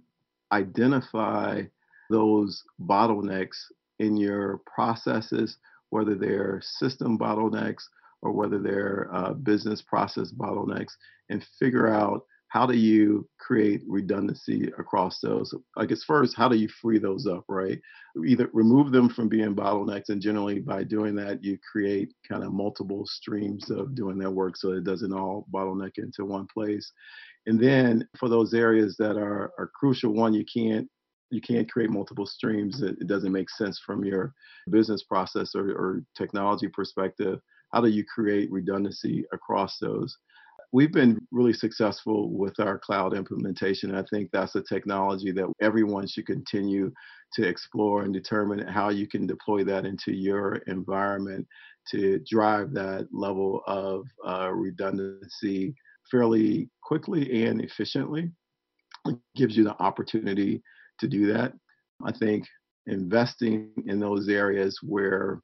identify 0.51 1.63
those 2.09 2.63
bottlenecks 2.81 3.57
in 3.99 4.17
your 4.17 4.61
processes, 4.67 5.57
whether 5.89 6.15
they're 6.15 6.61
system 6.61 7.17
bottlenecks 7.17 7.83
or 8.21 8.31
whether 8.31 8.59
they're 8.59 9.09
uh, 9.13 9.33
business 9.33 9.81
process 9.81 10.31
bottlenecks, 10.31 10.93
and 11.29 11.45
figure 11.59 11.87
out 11.87 12.25
how 12.53 12.67
do 12.67 12.77
you 12.77 13.27
create 13.39 13.81
redundancy 13.87 14.71
across 14.77 15.19
those? 15.19 15.55
I 15.75 15.87
guess 15.87 16.03
first, 16.03 16.37
how 16.37 16.47
do 16.47 16.55
you 16.55 16.69
free 16.69 16.99
those 16.99 17.25
up, 17.25 17.45
right? 17.49 17.79
Either 18.27 18.47
remove 18.53 18.91
them 18.91 19.09
from 19.09 19.27
being 19.27 19.55
bottlenecks, 19.55 20.09
and 20.09 20.21
generally 20.21 20.59
by 20.59 20.83
doing 20.83 21.15
that, 21.15 21.43
you 21.43 21.57
create 21.71 22.13
kind 22.29 22.43
of 22.43 22.53
multiple 22.53 23.07
streams 23.07 23.71
of 23.71 23.95
doing 23.95 24.19
their 24.19 24.29
work 24.29 24.55
so 24.55 24.71
it 24.71 24.83
doesn't 24.83 25.13
all 25.13 25.47
bottleneck 25.51 25.93
into 25.97 26.25
one 26.25 26.45
place. 26.53 26.91
And 27.47 27.59
then 27.59 28.07
for 28.19 28.29
those 28.29 28.53
areas 28.53 28.97
that 28.99 29.17
are, 29.17 29.51
are 29.57 29.71
crucial, 29.73 30.13
one, 30.13 30.35
you 30.35 30.45
can't 30.45 30.87
you 31.31 31.41
can't 31.41 31.71
create 31.71 31.89
multiple 31.89 32.27
streams. 32.27 32.83
It, 32.83 32.97
it 33.01 33.07
doesn't 33.07 33.31
make 33.31 33.49
sense 33.49 33.81
from 33.83 34.05
your 34.05 34.31
business 34.69 35.01
process 35.01 35.55
or, 35.55 35.71
or 35.71 36.03
technology 36.15 36.67
perspective. 36.67 37.39
How 37.73 37.81
do 37.81 37.89
you 37.89 38.05
create 38.05 38.51
redundancy 38.51 39.25
across 39.33 39.79
those? 39.79 40.15
We've 40.73 40.91
been 40.91 41.19
really 41.29 41.53
successful 41.53 42.31
with 42.31 42.59
our 42.59 42.79
cloud 42.79 43.15
implementation. 43.15 43.93
I 43.93 44.03
think 44.09 44.31
that's 44.31 44.55
a 44.55 44.63
technology 44.63 45.31
that 45.31 45.53
everyone 45.61 46.07
should 46.07 46.25
continue 46.25 46.91
to 47.33 47.47
explore 47.47 48.01
and 48.01 48.11
determine 48.11 48.67
how 48.67 48.89
you 48.89 49.07
can 49.07 49.27
deploy 49.27 49.63
that 49.65 49.85
into 49.85 50.11
your 50.11 50.55
environment 50.65 51.47
to 51.91 52.19
drive 52.27 52.73
that 52.73 53.07
level 53.11 53.61
of 53.67 54.07
uh, 54.27 54.49
redundancy 54.51 55.75
fairly 56.09 56.71
quickly 56.81 57.45
and 57.45 57.61
efficiently. 57.61 58.31
It 59.05 59.19
gives 59.35 59.55
you 59.55 59.63
the 59.65 59.79
opportunity 59.79 60.63
to 60.99 61.07
do 61.07 61.31
that. 61.33 61.53
I 62.03 62.11
think 62.11 62.47
investing 62.87 63.69
in 63.85 63.99
those 63.99 64.27
areas 64.27 64.79
where 64.81 65.39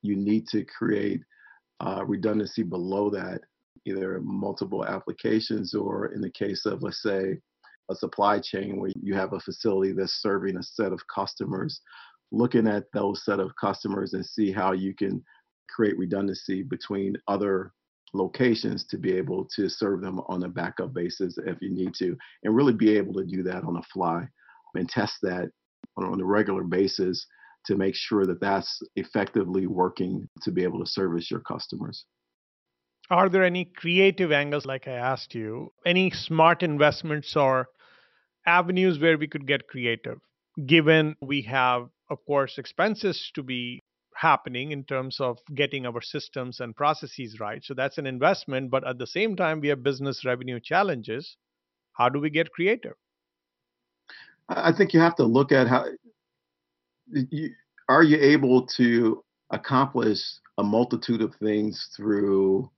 you 0.00 0.16
need 0.16 0.48
to 0.48 0.64
create 0.64 1.20
uh, 1.80 2.02
redundancy 2.06 2.62
below 2.62 3.10
that 3.10 3.42
either 3.86 4.20
multiple 4.22 4.84
applications 4.84 5.74
or 5.74 6.12
in 6.12 6.20
the 6.20 6.30
case 6.30 6.66
of, 6.66 6.82
let's 6.82 7.02
say, 7.02 7.38
a 7.90 7.94
supply 7.94 8.38
chain 8.38 8.78
where 8.78 8.92
you 9.02 9.14
have 9.14 9.32
a 9.32 9.40
facility 9.40 9.92
that's 9.92 10.22
serving 10.22 10.56
a 10.56 10.62
set 10.62 10.92
of 10.92 11.00
customers, 11.12 11.80
looking 12.30 12.68
at 12.68 12.84
those 12.92 13.24
set 13.24 13.40
of 13.40 13.50
customers 13.60 14.14
and 14.14 14.24
see 14.24 14.52
how 14.52 14.72
you 14.72 14.94
can 14.94 15.22
create 15.68 15.98
redundancy 15.98 16.62
between 16.62 17.16
other 17.26 17.72
locations 18.12 18.84
to 18.86 18.98
be 18.98 19.12
able 19.12 19.46
to 19.56 19.68
serve 19.68 20.00
them 20.00 20.20
on 20.26 20.42
a 20.42 20.48
backup 20.48 20.92
basis 20.92 21.38
if 21.46 21.56
you 21.60 21.70
need 21.70 21.94
to, 21.94 22.16
and 22.44 22.54
really 22.54 22.72
be 22.72 22.96
able 22.96 23.14
to 23.14 23.24
do 23.24 23.42
that 23.42 23.64
on 23.64 23.76
a 23.76 23.82
fly 23.92 24.26
and 24.74 24.88
test 24.88 25.14
that 25.22 25.50
on 25.96 26.20
a 26.20 26.24
regular 26.24 26.64
basis 26.64 27.26
to 27.66 27.76
make 27.76 27.94
sure 27.94 28.26
that 28.26 28.40
that's 28.40 28.80
effectively 28.96 29.66
working 29.66 30.28
to 30.42 30.50
be 30.50 30.62
able 30.62 30.78
to 30.78 30.90
service 30.90 31.30
your 31.30 31.40
customers. 31.40 32.06
Are 33.10 33.28
there 33.28 33.42
any 33.42 33.64
creative 33.64 34.30
angles, 34.30 34.64
like 34.64 34.86
I 34.86 34.92
asked 34.92 35.34
you, 35.34 35.72
any 35.84 36.10
smart 36.10 36.62
investments 36.62 37.34
or 37.36 37.68
avenues 38.46 39.00
where 39.00 39.18
we 39.18 39.26
could 39.26 39.46
get 39.46 39.66
creative, 39.66 40.18
given 40.64 41.16
we 41.20 41.42
have, 41.42 41.88
of 42.08 42.24
course, 42.24 42.56
expenses 42.56 43.30
to 43.34 43.42
be 43.42 43.80
happening 44.14 44.70
in 44.70 44.84
terms 44.84 45.18
of 45.18 45.38
getting 45.54 45.86
our 45.86 46.00
systems 46.00 46.60
and 46.60 46.76
processes 46.76 47.40
right? 47.40 47.64
So 47.64 47.74
that's 47.74 47.98
an 47.98 48.06
investment, 48.06 48.70
but 48.70 48.86
at 48.86 48.98
the 48.98 49.06
same 49.06 49.34
time, 49.34 49.60
we 49.60 49.68
have 49.68 49.82
business 49.82 50.24
revenue 50.24 50.60
challenges. 50.60 51.36
How 51.94 52.08
do 52.08 52.20
we 52.20 52.30
get 52.30 52.52
creative? 52.52 52.94
I 54.48 54.72
think 54.72 54.94
you 54.94 55.00
have 55.00 55.16
to 55.16 55.24
look 55.24 55.52
at 55.52 55.66
how 55.66 55.86
you, 57.10 57.50
are 57.88 58.02
you 58.02 58.18
able 58.18 58.66
to 58.78 59.24
accomplish 59.50 60.20
a 60.58 60.62
multitude 60.62 61.22
of 61.22 61.34
things 61.36 61.88
through 61.96 62.70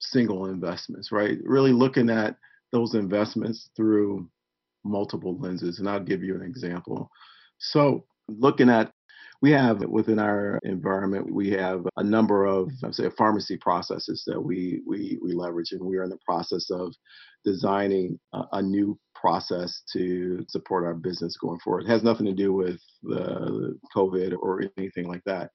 single 0.00 0.46
investments, 0.46 1.12
right? 1.12 1.38
Really 1.44 1.72
looking 1.72 2.10
at 2.10 2.36
those 2.72 2.94
investments 2.94 3.70
through 3.76 4.28
multiple 4.84 5.38
lenses. 5.38 5.78
And 5.78 5.88
I'll 5.88 6.00
give 6.00 6.22
you 6.22 6.34
an 6.34 6.42
example. 6.42 7.10
So, 7.58 8.04
looking 8.28 8.70
at 8.70 8.92
we 9.42 9.50
have 9.52 9.80
within 9.86 10.18
our 10.18 10.58
environment, 10.64 11.32
we 11.32 11.50
have 11.50 11.86
a 11.96 12.04
number 12.04 12.44
of, 12.44 12.70
I 12.84 12.90
say, 12.90 13.08
pharmacy 13.16 13.56
processes 13.56 14.22
that 14.26 14.40
we, 14.40 14.82
we, 14.86 15.18
we 15.22 15.32
leverage, 15.32 15.72
and 15.72 15.80
we 15.80 15.96
are 15.96 16.04
in 16.04 16.10
the 16.10 16.18
process 16.24 16.70
of 16.70 16.94
designing 17.44 18.18
a, 18.34 18.42
a, 18.52 18.62
new 18.62 18.98
process 19.14 19.82
to 19.94 20.44
support 20.48 20.84
our 20.84 20.94
business 20.94 21.38
going 21.38 21.58
forward. 21.60 21.84
It 21.84 21.88
has 21.88 22.02
nothing 22.02 22.26
to 22.26 22.34
do 22.34 22.52
with 22.52 22.80
the 23.02 23.78
COVID 23.96 24.36
or 24.38 24.62
anything 24.76 25.08
like 25.08 25.24
that. 25.24 25.50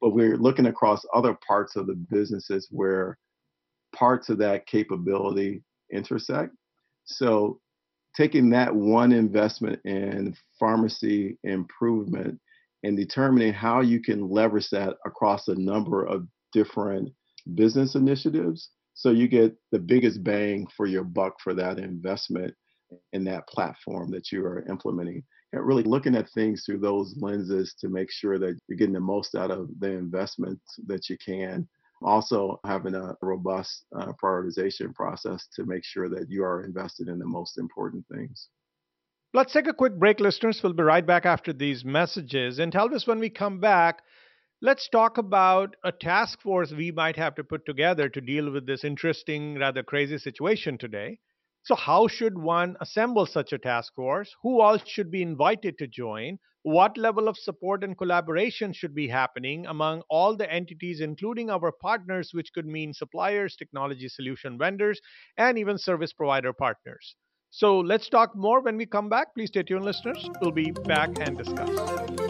But 0.00 0.14
we're 0.14 0.36
looking 0.36 0.66
across 0.66 1.04
other 1.14 1.38
parts 1.46 1.76
of 1.76 1.86
the 1.86 1.94
businesses 1.94 2.66
where 2.72 3.18
parts 3.94 4.28
of 4.28 4.38
that 4.38 4.66
capability 4.66 5.62
intersect. 5.90 6.54
So, 7.04 7.60
taking 8.16 8.50
that 8.50 8.74
one 8.74 9.12
investment 9.12 9.80
in 9.84 10.36
pharmacy 10.58 11.38
improvement 11.44 12.38
and 12.82 12.96
determining 12.96 13.52
how 13.52 13.80
you 13.80 14.00
can 14.00 14.28
leverage 14.28 14.68
that 14.70 14.96
across 15.06 15.48
a 15.48 15.54
number 15.54 16.04
of 16.04 16.26
different 16.52 17.10
business 17.54 17.94
initiatives 17.94 18.70
so 18.94 19.10
you 19.10 19.28
get 19.28 19.54
the 19.70 19.78
biggest 19.78 20.22
bang 20.22 20.66
for 20.76 20.86
your 20.86 21.04
buck 21.04 21.34
for 21.42 21.54
that 21.54 21.78
investment 21.78 22.54
in 23.12 23.24
that 23.24 23.48
platform 23.48 24.10
that 24.10 24.30
you 24.30 24.44
are 24.44 24.66
implementing 24.68 25.22
and 25.52 25.66
really 25.66 25.82
looking 25.82 26.14
at 26.14 26.30
things 26.30 26.64
through 26.64 26.78
those 26.78 27.14
lenses 27.18 27.74
to 27.80 27.88
make 27.88 28.10
sure 28.10 28.38
that 28.38 28.58
you're 28.68 28.78
getting 28.78 28.94
the 28.94 29.00
most 29.00 29.34
out 29.34 29.50
of 29.50 29.68
the 29.80 29.90
investment 29.90 30.60
that 30.86 31.08
you 31.08 31.16
can 31.24 31.66
also 32.04 32.60
having 32.64 32.94
a 32.94 33.16
robust 33.22 33.84
uh, 33.94 34.12
prioritization 34.22 34.94
process 34.94 35.46
to 35.56 35.64
make 35.64 35.84
sure 35.84 36.08
that 36.08 36.28
you 36.28 36.44
are 36.44 36.64
invested 36.64 37.08
in 37.08 37.18
the 37.18 37.26
most 37.26 37.58
important 37.58 38.04
things. 38.08 38.48
Let's 39.34 39.52
take 39.52 39.66
a 39.66 39.72
quick 39.72 39.98
break, 39.98 40.20
listeners. 40.20 40.60
We'll 40.62 40.74
be 40.74 40.82
right 40.82 41.06
back 41.06 41.24
after 41.24 41.52
these 41.52 41.84
messages. 41.84 42.58
And 42.58 42.70
Talvis 42.70 43.06
when 43.06 43.18
we 43.18 43.30
come 43.30 43.60
back, 43.60 44.02
let's 44.60 44.88
talk 44.88 45.16
about 45.16 45.74
a 45.84 45.92
task 45.92 46.40
force 46.42 46.72
we 46.72 46.90
might 46.90 47.16
have 47.16 47.34
to 47.36 47.44
put 47.44 47.64
together 47.64 48.08
to 48.10 48.20
deal 48.20 48.50
with 48.50 48.66
this 48.66 48.84
interesting, 48.84 49.58
rather 49.58 49.82
crazy 49.82 50.18
situation 50.18 50.76
today. 50.76 51.18
So, 51.64 51.76
how 51.76 52.08
should 52.08 52.36
one 52.36 52.76
assemble 52.80 53.24
such 53.24 53.52
a 53.52 53.58
task 53.58 53.94
force? 53.94 54.34
Who 54.42 54.60
all 54.60 54.78
should 54.78 55.10
be 55.10 55.22
invited 55.22 55.78
to 55.78 55.86
join? 55.86 56.38
What 56.64 56.96
level 56.96 57.28
of 57.28 57.36
support 57.36 57.84
and 57.84 57.96
collaboration 57.96 58.72
should 58.72 58.94
be 58.94 59.08
happening 59.08 59.66
among 59.66 60.02
all 60.08 60.36
the 60.36 60.50
entities, 60.52 61.00
including 61.00 61.50
our 61.50 61.72
partners, 61.72 62.30
which 62.32 62.52
could 62.52 62.66
mean 62.66 62.92
suppliers, 62.92 63.56
technology 63.56 64.08
solution 64.08 64.58
vendors, 64.58 65.00
and 65.36 65.58
even 65.58 65.78
service 65.78 66.12
provider 66.12 66.52
partners? 66.52 67.16
So 67.50 67.78
let's 67.80 68.08
talk 68.08 68.34
more 68.34 68.60
when 68.60 68.76
we 68.76 68.86
come 68.86 69.08
back. 69.08 69.34
Please 69.34 69.48
stay 69.48 69.62
tuned, 69.62 69.84
listeners. 69.84 70.28
We'll 70.40 70.52
be 70.52 70.70
back 70.70 71.10
and 71.20 71.36
discuss. 71.36 72.21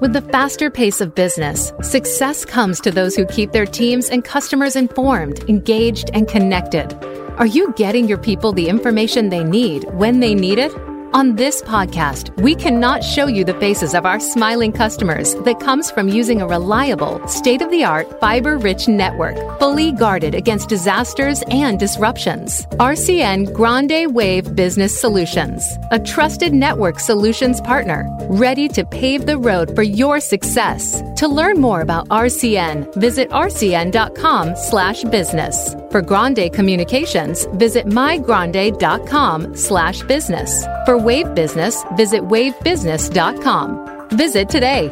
With 0.00 0.12
the 0.12 0.22
faster 0.22 0.70
pace 0.70 1.00
of 1.00 1.14
business, 1.14 1.72
success 1.82 2.44
comes 2.44 2.80
to 2.80 2.90
those 2.90 3.14
who 3.14 3.24
keep 3.26 3.52
their 3.52 3.64
teams 3.64 4.08
and 4.10 4.24
customers 4.24 4.74
informed, 4.74 5.48
engaged, 5.48 6.10
and 6.14 6.26
connected. 6.26 6.92
Are 7.38 7.46
you 7.46 7.72
getting 7.76 8.08
your 8.08 8.18
people 8.18 8.52
the 8.52 8.68
information 8.68 9.28
they 9.28 9.44
need 9.44 9.84
when 9.92 10.18
they 10.20 10.34
need 10.34 10.58
it? 10.58 10.72
On 11.14 11.36
this 11.36 11.62
podcast, 11.62 12.36
we 12.42 12.56
cannot 12.56 13.04
show 13.04 13.28
you 13.28 13.44
the 13.44 13.60
faces 13.60 13.94
of 13.94 14.04
our 14.04 14.18
smiling 14.18 14.72
customers 14.72 15.36
that 15.44 15.60
comes 15.60 15.88
from 15.88 16.08
using 16.08 16.42
a 16.42 16.46
reliable, 16.48 17.24
state 17.28 17.62
of 17.62 17.70
the 17.70 17.84
art, 17.84 18.18
fiber 18.18 18.58
rich 18.58 18.88
network, 18.88 19.36
fully 19.60 19.92
guarded 19.92 20.34
against 20.34 20.68
disasters 20.68 21.44
and 21.50 21.78
disruptions. 21.78 22.66
RCN 22.80 23.52
Grande 23.52 24.12
Wave 24.12 24.56
Business 24.56 25.00
Solutions, 25.00 25.64
a 25.92 26.00
trusted 26.00 26.52
network 26.52 26.98
solutions 26.98 27.60
partner, 27.60 28.08
ready 28.28 28.66
to 28.66 28.84
pave 28.84 29.24
the 29.24 29.38
road 29.38 29.72
for 29.76 29.84
your 29.84 30.18
success. 30.18 31.00
To 31.14 31.28
learn 31.28 31.60
more 31.60 31.80
about 31.80 32.08
RCN, 32.08 32.92
visit 32.96 33.30
rcn.com 33.30 34.56
slash 34.56 35.04
business. 35.04 35.76
For 35.92 36.02
Grande 36.02 36.52
Communications, 36.52 37.46
visit 37.52 37.86
mygrande.com 37.86 39.54
slash 39.56 40.02
business. 40.02 40.66
For 40.86 41.03
Wave 41.04 41.34
Business, 41.34 41.84
visit 41.96 42.22
wavebusiness.com. 42.22 44.08
Visit 44.16 44.48
today. 44.48 44.88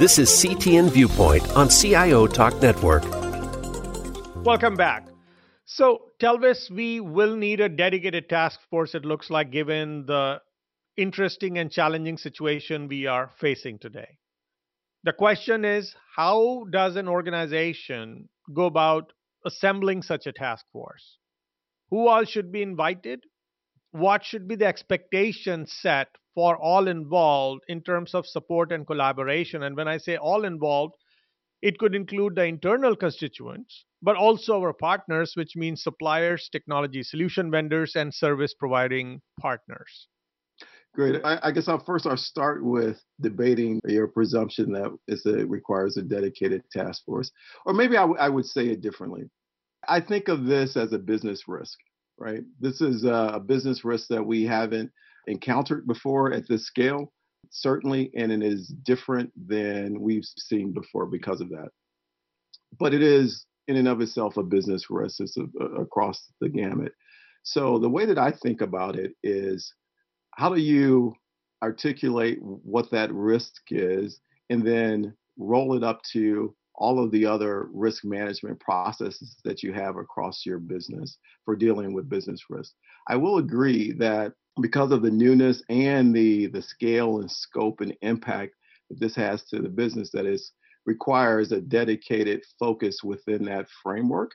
This 0.00 0.18
is 0.18 0.28
CTN 0.30 0.90
Viewpoint 0.90 1.48
on 1.54 1.68
CIO 1.68 2.26
Talk 2.26 2.60
Network. 2.60 3.04
Welcome 4.44 4.74
back. 4.74 5.06
So, 5.66 6.06
Talvis, 6.18 6.68
we 6.68 6.98
will 6.98 7.36
need 7.36 7.60
a 7.60 7.68
dedicated 7.68 8.28
task 8.28 8.58
force, 8.70 8.96
it 8.96 9.04
looks 9.04 9.30
like, 9.30 9.52
given 9.52 10.06
the 10.06 10.40
interesting 10.96 11.58
and 11.58 11.70
challenging 11.70 12.16
situation 12.16 12.88
we 12.88 13.06
are 13.06 13.30
facing 13.38 13.78
today. 13.78 14.18
The 15.04 15.12
question 15.12 15.64
is 15.64 15.94
how 16.16 16.64
does 16.72 16.96
an 16.96 17.06
organization 17.06 18.28
go 18.52 18.64
about 18.64 19.12
assembling 19.46 20.02
such 20.02 20.26
a 20.26 20.32
task 20.32 20.64
force? 20.72 21.19
Who 21.90 22.08
all 22.08 22.24
should 22.24 22.52
be 22.52 22.62
invited? 22.62 23.24
What 23.92 24.24
should 24.24 24.46
be 24.46 24.56
the 24.56 24.66
expectation 24.66 25.66
set 25.66 26.08
for 26.34 26.56
all 26.56 26.86
involved 26.86 27.62
in 27.68 27.82
terms 27.82 28.14
of 28.14 28.26
support 28.26 28.70
and 28.72 28.86
collaboration? 28.86 29.64
And 29.64 29.76
when 29.76 29.88
I 29.88 29.98
say 29.98 30.16
all 30.16 30.44
involved, 30.44 30.94
it 31.62 31.78
could 31.78 31.94
include 31.94 32.36
the 32.36 32.44
internal 32.44 32.96
constituents, 32.96 33.84
but 34.00 34.16
also 34.16 34.60
our 34.60 34.72
partners, 34.72 35.32
which 35.34 35.56
means 35.56 35.82
suppliers, 35.82 36.48
technology 36.50 37.02
solution 37.02 37.50
vendors, 37.50 37.96
and 37.96 38.14
service 38.14 38.54
providing 38.54 39.20
partners. 39.38 40.08
Great. 40.94 41.20
I, 41.24 41.38
I 41.42 41.50
guess 41.52 41.68
I'll 41.68 41.84
first 41.84 42.06
I'll 42.06 42.16
start 42.16 42.64
with 42.64 43.00
debating 43.20 43.80
your 43.86 44.08
presumption 44.08 44.72
that 44.72 44.96
it 45.06 45.48
requires 45.48 45.96
a 45.96 46.02
dedicated 46.02 46.62
task 46.72 47.04
force, 47.04 47.30
or 47.64 47.74
maybe 47.74 47.96
I, 47.96 48.02
w- 48.02 48.18
I 48.18 48.28
would 48.28 48.46
say 48.46 48.66
it 48.66 48.80
differently. 48.80 49.30
I 49.90 50.00
think 50.00 50.28
of 50.28 50.44
this 50.44 50.76
as 50.76 50.92
a 50.92 50.98
business 50.98 51.48
risk, 51.48 51.76
right? 52.16 52.44
This 52.60 52.80
is 52.80 53.04
a 53.04 53.42
business 53.44 53.84
risk 53.84 54.06
that 54.08 54.24
we 54.24 54.44
haven't 54.44 54.92
encountered 55.26 55.84
before 55.84 56.32
at 56.32 56.46
this 56.48 56.64
scale, 56.64 57.12
certainly, 57.50 58.12
and 58.14 58.30
it 58.30 58.40
is 58.40 58.68
different 58.84 59.32
than 59.48 60.00
we've 60.00 60.24
seen 60.24 60.72
before 60.72 61.06
because 61.06 61.40
of 61.40 61.48
that. 61.48 61.70
But 62.78 62.94
it 62.94 63.02
is, 63.02 63.46
in 63.66 63.76
and 63.76 63.88
of 63.88 64.00
itself, 64.00 64.36
a 64.36 64.44
business 64.44 64.86
risk. 64.90 65.20
It's 65.20 65.36
a, 65.36 65.46
a, 65.60 65.82
across 65.82 66.30
the 66.40 66.48
gamut. 66.48 66.92
So 67.42 67.80
the 67.80 67.90
way 67.90 68.06
that 68.06 68.18
I 68.18 68.30
think 68.30 68.60
about 68.60 68.94
it 68.94 69.12
is, 69.24 69.74
how 70.36 70.54
do 70.54 70.60
you 70.60 71.14
articulate 71.64 72.38
what 72.40 72.92
that 72.92 73.12
risk 73.12 73.54
is, 73.70 74.20
and 74.50 74.64
then 74.64 75.14
roll 75.36 75.76
it 75.76 75.82
up 75.82 76.00
to 76.12 76.54
all 76.80 76.98
of 76.98 77.10
the 77.10 77.26
other 77.26 77.68
risk 77.72 78.04
management 78.04 78.58
processes 78.58 79.36
that 79.44 79.62
you 79.62 79.72
have 79.72 79.96
across 79.96 80.46
your 80.46 80.58
business 80.58 81.18
for 81.44 81.54
dealing 81.54 81.92
with 81.92 82.08
business 82.08 82.40
risk. 82.48 82.72
I 83.06 83.16
will 83.16 83.36
agree 83.36 83.92
that 83.92 84.32
because 84.60 84.90
of 84.90 85.02
the 85.02 85.10
newness 85.10 85.62
and 85.68 86.14
the 86.14 86.46
the 86.46 86.62
scale 86.62 87.20
and 87.20 87.30
scope 87.30 87.82
and 87.82 87.94
impact 88.00 88.54
that 88.88 88.98
this 88.98 89.14
has 89.14 89.44
to 89.44 89.60
the 89.60 89.68
business 89.68 90.10
that 90.12 90.26
is 90.26 90.52
requires 90.86 91.52
a 91.52 91.60
dedicated 91.60 92.42
focus 92.58 93.04
within 93.04 93.44
that 93.44 93.66
framework 93.82 94.32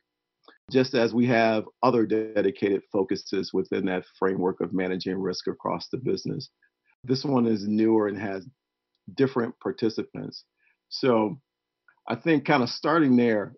just 0.72 0.94
as 0.94 1.14
we 1.14 1.26
have 1.26 1.66
other 1.84 2.06
dedicated 2.06 2.82
focuses 2.92 3.54
within 3.54 3.86
that 3.86 4.06
framework 4.18 4.62
of 4.62 4.74
managing 4.74 5.20
risk 5.20 5.48
across 5.48 5.90
the 5.90 5.98
business 5.98 6.50
this 7.04 7.26
one 7.26 7.46
is 7.46 7.68
newer 7.68 8.08
and 8.08 8.18
has 8.18 8.48
different 9.16 9.54
participants 9.60 10.46
so 10.90 11.38
I 12.08 12.16
think 12.16 12.46
kind 12.46 12.64
of 12.64 12.70
starting 12.70 13.16
there 13.16 13.54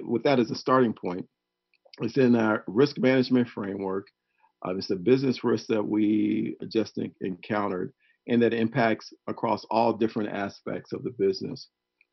with 0.00 0.24
that 0.24 0.40
as 0.40 0.50
a 0.50 0.56
starting 0.56 0.92
point, 0.92 1.26
it's 2.00 2.16
in 2.16 2.34
our 2.34 2.64
risk 2.66 2.98
management 2.98 3.48
framework. 3.48 4.06
Uh, 4.66 4.76
it's 4.76 4.90
a 4.90 4.96
business 4.96 5.44
risk 5.44 5.66
that 5.66 5.82
we 5.82 6.56
just 6.68 6.98
encountered 7.20 7.92
and 8.28 8.40
that 8.42 8.54
impacts 8.54 9.12
across 9.26 9.64
all 9.70 9.92
different 9.92 10.30
aspects 10.30 10.92
of 10.92 11.02
the 11.02 11.10
business. 11.18 11.68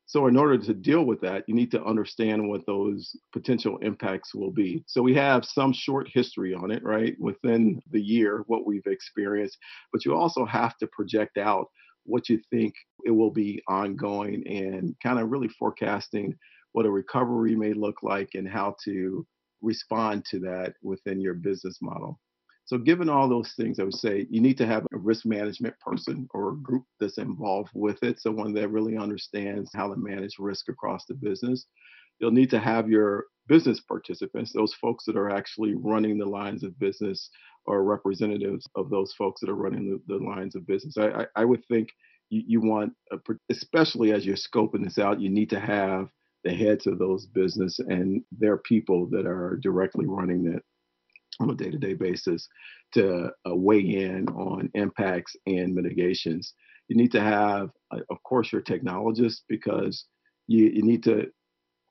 So, 0.06 0.26
in 0.26 0.36
order 0.36 0.58
to 0.58 0.74
deal 0.74 1.04
with 1.04 1.20
that, 1.20 1.44
you 1.46 1.54
need 1.54 1.70
to 1.70 1.84
understand 1.84 2.48
what 2.48 2.66
those 2.66 3.16
potential 3.32 3.78
impacts 3.78 4.34
will 4.34 4.50
be. 4.50 4.82
So, 4.88 5.02
we 5.02 5.14
have 5.14 5.44
some 5.44 5.72
short 5.72 6.08
history 6.12 6.52
on 6.52 6.72
it, 6.72 6.82
right, 6.82 7.14
within 7.20 7.80
the 7.92 8.00
year, 8.00 8.42
what 8.48 8.66
we've 8.66 8.86
experienced, 8.86 9.56
but 9.92 10.04
you 10.04 10.16
also 10.16 10.44
have 10.44 10.76
to 10.78 10.88
project 10.88 11.38
out 11.38 11.66
what 12.04 12.28
you 12.28 12.40
think 12.50 12.74
it 13.04 13.10
will 13.10 13.30
be 13.30 13.62
ongoing 13.68 14.46
and 14.46 14.94
kind 15.02 15.18
of 15.18 15.30
really 15.30 15.48
forecasting 15.48 16.34
what 16.72 16.86
a 16.86 16.90
recovery 16.90 17.56
may 17.56 17.72
look 17.72 18.02
like 18.02 18.30
and 18.34 18.48
how 18.48 18.74
to 18.84 19.26
respond 19.62 20.24
to 20.24 20.38
that 20.40 20.74
within 20.82 21.20
your 21.20 21.34
business 21.34 21.78
model. 21.82 22.18
So, 22.64 22.78
given 22.78 23.08
all 23.08 23.28
those 23.28 23.52
things, 23.56 23.80
I 23.80 23.84
would 23.84 23.94
say 23.94 24.26
you 24.30 24.40
need 24.40 24.56
to 24.58 24.66
have 24.66 24.86
a 24.92 24.98
risk 24.98 25.26
management 25.26 25.74
person 25.80 26.28
or 26.32 26.50
a 26.50 26.56
group 26.58 26.84
that's 27.00 27.18
involved 27.18 27.70
with 27.74 28.00
it, 28.04 28.20
someone 28.20 28.54
that 28.54 28.70
really 28.70 28.96
understands 28.96 29.70
how 29.74 29.88
to 29.88 29.96
manage 29.96 30.38
risk 30.38 30.68
across 30.68 31.04
the 31.06 31.14
business. 31.14 31.66
You'll 32.20 32.30
need 32.30 32.50
to 32.50 32.60
have 32.60 32.88
your 32.88 33.24
business 33.48 33.80
participants, 33.80 34.52
those 34.52 34.74
folks 34.74 35.04
that 35.06 35.16
are 35.16 35.30
actually 35.30 35.74
running 35.74 36.16
the 36.16 36.26
lines 36.26 36.62
of 36.62 36.78
business 36.78 37.28
or 37.66 37.84
representatives 37.84 38.66
of 38.74 38.90
those 38.90 39.12
folks 39.14 39.40
that 39.40 39.50
are 39.50 39.54
running 39.54 39.90
the, 39.90 40.18
the 40.18 40.24
lines 40.24 40.54
of 40.54 40.66
business. 40.66 40.96
I, 40.98 41.08
I, 41.08 41.26
I 41.36 41.44
would 41.44 41.64
think 41.66 41.88
you, 42.30 42.42
you 42.46 42.60
want, 42.60 42.92
a, 43.12 43.18
especially 43.50 44.12
as 44.12 44.24
you're 44.24 44.36
scoping 44.36 44.84
this 44.84 44.98
out, 44.98 45.20
you 45.20 45.30
need 45.30 45.50
to 45.50 45.60
have 45.60 46.08
the 46.44 46.54
heads 46.54 46.86
of 46.86 46.98
those 46.98 47.26
business 47.26 47.78
and 47.78 48.22
their 48.32 48.56
people 48.58 49.06
that 49.10 49.26
are 49.26 49.58
directly 49.62 50.06
running 50.06 50.46
it 50.46 50.62
on 51.38 51.50
a 51.50 51.54
day-to-day 51.54 51.94
basis 51.94 52.48
to 52.92 53.30
uh, 53.48 53.54
weigh 53.54 53.80
in 53.80 54.26
on 54.28 54.70
impacts 54.74 55.36
and 55.46 55.74
mitigations. 55.74 56.54
You 56.88 56.96
need 56.96 57.12
to 57.12 57.20
have, 57.20 57.70
uh, 57.94 58.00
of 58.10 58.22
course, 58.24 58.52
your 58.52 58.62
technologists 58.62 59.44
because 59.48 60.06
you, 60.48 60.66
you 60.66 60.82
need 60.82 61.02
to 61.04 61.26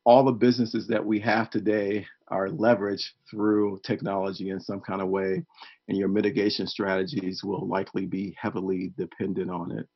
all 0.10 0.24
the 0.24 0.32
businesses 0.32 0.88
that 0.88 1.06
we 1.06 1.20
have 1.20 1.51
today 1.51 2.04
are 2.30 2.48
leveraged 2.48 3.12
through 3.30 3.80
technology 3.84 4.50
in 4.50 4.60
some 4.60 4.80
kind 4.80 5.04
of 5.04 5.08
way, 5.08 5.46
and 5.88 5.98
your 6.00 6.08
mitigation 6.08 6.65
strategies 6.65 7.43
will 7.43 7.67
likely 7.67 8.08
be 8.08 8.36
heavily 8.36 8.91
dependent 8.98 9.52
on 9.52 9.72
it. 9.72 9.88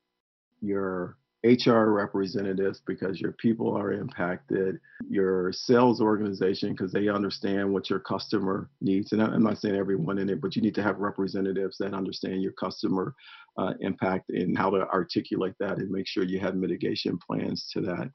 Your 0.62 1.18
HR 1.44 1.92
representatives, 1.92 2.82
because 2.86 3.20
your 3.20 3.34
people 3.34 3.76
are 3.76 3.92
impacted, 3.92 4.80
your 5.10 5.52
sales 5.52 6.00
organization, 6.00 6.72
because 6.72 6.94
they 6.94 7.10
understand 7.10 7.72
what 7.72 7.90
your 7.90 8.00
customer 8.00 8.70
needs. 8.80 9.12
And 9.12 9.22
I'm 9.22 9.44
not 9.44 9.58
saying 9.58 9.76
everyone 9.76 10.20
in 10.20 10.30
it, 10.30 10.40
but 10.40 10.56
you 10.56 10.62
need 10.62 10.76
to 10.76 10.84
have 10.84 11.00
representatives 11.00 11.78
that 11.80 11.94
understand 11.94 12.42
your 12.42 12.54
customer 12.54 13.14
uh, 13.58 13.74
impact 13.82 14.30
and 14.30 14.58
how 14.58 14.70
to 14.70 14.88
articulate 14.88 15.56
that 15.60 15.80
and 15.80 15.92
make 15.92 16.08
sure 16.08 16.24
you 16.24 16.40
have 16.40 16.56
mitigation 16.56 17.20
plans 17.20 17.70
to 17.74 17.82
that. 17.82 18.10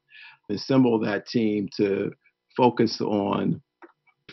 Assemble 0.49 0.99
that 1.01 1.27
team 1.27 1.69
to 1.77 2.11
focus 2.57 3.01
on 3.03 3.61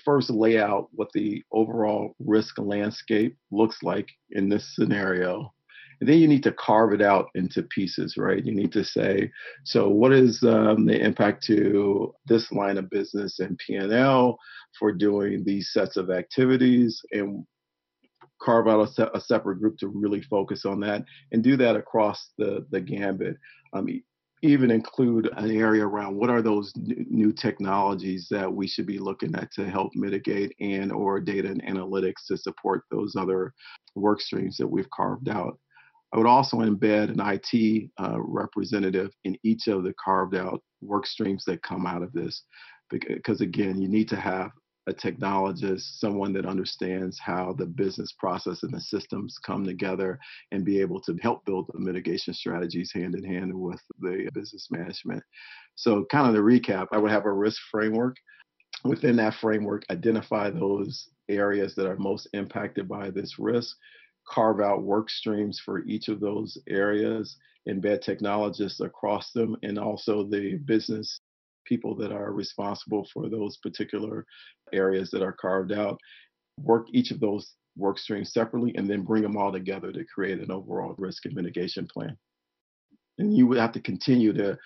first 0.03 0.29
lay 0.29 0.59
out 0.59 0.89
what 0.91 1.09
the 1.13 1.43
overall 1.51 2.15
risk 2.19 2.59
landscape 2.59 3.37
looks 3.51 3.81
like 3.83 4.09
in 4.31 4.49
this 4.49 4.75
scenario 4.75 5.53
and 5.99 6.09
then 6.09 6.17
you 6.17 6.27
need 6.27 6.43
to 6.43 6.51
carve 6.51 6.93
it 6.93 7.01
out 7.01 7.27
into 7.35 7.63
pieces 7.63 8.17
right 8.17 8.45
you 8.45 8.53
need 8.53 8.71
to 8.71 8.83
say 8.83 9.29
so 9.63 9.89
what 9.89 10.11
is 10.11 10.43
um, 10.43 10.85
the 10.85 10.99
impact 10.99 11.43
to 11.43 12.13
this 12.25 12.51
line 12.51 12.77
of 12.77 12.89
business 12.89 13.39
and 13.39 13.57
p&l 13.57 14.37
for 14.77 14.91
doing 14.91 15.43
these 15.43 15.71
sets 15.71 15.97
of 15.97 16.09
activities 16.09 17.01
and 17.11 17.45
carve 18.41 18.67
out 18.67 18.81
a, 18.81 18.87
se- 18.87 19.09
a, 19.13 19.21
separate 19.21 19.59
group 19.59 19.77
to 19.77 19.87
really 19.87 20.21
focus 20.21 20.65
on 20.65 20.79
that 20.79 21.03
and 21.31 21.43
do 21.43 21.55
that 21.55 21.75
across 21.75 22.31
the, 22.37 22.65
the 22.69 22.81
gambit. 22.81 23.37
Um, 23.73 23.87
even 24.41 24.69
include 24.69 25.29
an 25.37 25.49
area 25.49 25.85
around 25.85 26.15
what 26.15 26.29
are 26.29 26.41
those 26.41 26.71
new 26.75 27.31
technologies 27.31 28.27
that 28.29 28.51
we 28.51 28.67
should 28.67 28.85
be 28.85 28.99
looking 28.99 29.33
at 29.35 29.51
to 29.51 29.67
help 29.67 29.91
mitigate 29.95 30.53
and 30.59 30.91
or 30.91 31.19
data 31.19 31.47
and 31.47 31.63
analytics 31.63 32.27
to 32.27 32.37
support 32.37 32.83
those 32.91 33.15
other 33.15 33.53
work 33.95 34.21
streams 34.21 34.57
that 34.57 34.67
we've 34.67 34.89
carved 34.91 35.29
out. 35.29 35.57
I 36.13 36.17
would 36.17 36.27
also 36.27 36.57
embed 36.57 37.09
an 37.09 37.19
IT 37.19 37.89
uh, 37.99 38.19
representative 38.19 39.11
in 39.23 39.37
each 39.43 39.67
of 39.67 39.83
the 39.83 39.93
carved 40.03 40.35
out 40.35 40.61
work 40.81 41.05
streams 41.05 41.43
that 41.45 41.63
come 41.63 41.85
out 41.85 42.03
of 42.03 42.13
this. 42.13 42.43
Because 42.89 43.41
again, 43.41 43.81
you 43.81 43.87
need 43.87 44.07
to 44.09 44.15
have 44.15 44.51
a 44.87 44.93
technologist, 44.93 45.97
someone 45.99 46.31
that 46.33 46.45
understands 46.45 47.19
how 47.19 47.53
the 47.53 47.65
business 47.65 48.13
process 48.19 48.63
and 48.63 48.73
the 48.73 48.79
systems 48.79 49.37
come 49.43 49.65
together 49.65 50.19
and 50.51 50.63
be 50.63 50.79
able 50.79 51.01
to 51.01 51.17
help 51.21 51.43
build 51.45 51.69
the 51.73 51.79
mitigation 51.79 52.33
strategies 52.33 52.91
hand 52.93 53.15
in 53.15 53.23
hand 53.23 53.53
with 53.53 53.81
the 53.99 54.29
business 54.33 54.67
management. 54.69 55.23
So, 55.75 56.05
kind 56.11 56.27
of 56.27 56.33
the 56.33 56.39
recap, 56.39 56.87
I 56.91 56.97
would 56.97 57.11
have 57.11 57.25
a 57.25 57.33
risk 57.33 57.59
framework. 57.71 58.17
Within 58.83 59.15
that 59.15 59.35
framework, 59.35 59.83
identify 59.89 60.51
those 60.51 61.09
areas 61.29 61.73
that 61.75 61.87
are 61.87 61.97
most 61.97 62.27
impacted 62.33 62.87
by 62.87 63.09
this 63.09 63.39
risk, 63.39 63.75
carve 64.27 64.61
out 64.61 64.83
work 64.83 65.09
streams 65.09 65.59
for 65.63 65.83
each 65.85 66.07
of 66.07 66.19
those 66.19 66.57
areas, 66.67 67.37
embed 67.69 68.01
technologists 68.01 68.79
across 68.79 69.31
them, 69.31 69.55
and 69.63 69.79
also 69.79 70.23
the 70.23 70.55
business 70.65 71.19
people 71.65 71.95
that 71.95 72.11
are 72.11 72.31
responsible 72.31 73.07
for 73.13 73.27
those 73.29 73.57
particular 73.57 74.25
areas 74.71 75.09
that 75.11 75.23
are 75.23 75.33
carved 75.33 75.71
out, 75.71 75.99
work 76.61 76.87
each 76.91 77.11
of 77.11 77.19
those 77.19 77.53
work 77.75 77.97
streams 77.97 78.31
separately, 78.31 78.73
and 78.75 78.89
then 78.89 79.01
bring 79.01 79.23
them 79.23 79.35
all 79.35 79.51
together 79.51 79.91
to 79.91 80.05
create 80.05 80.39
an 80.39 80.51
overall 80.51 80.95
risk 80.97 81.25
and 81.25 81.35
mitigation 81.35 81.87
plan. 81.87 82.15
And 83.17 83.35
you 83.35 83.47
would 83.47 83.57
have 83.57 83.71
to 83.73 83.81
continue 83.81 84.33
to, 84.33 84.57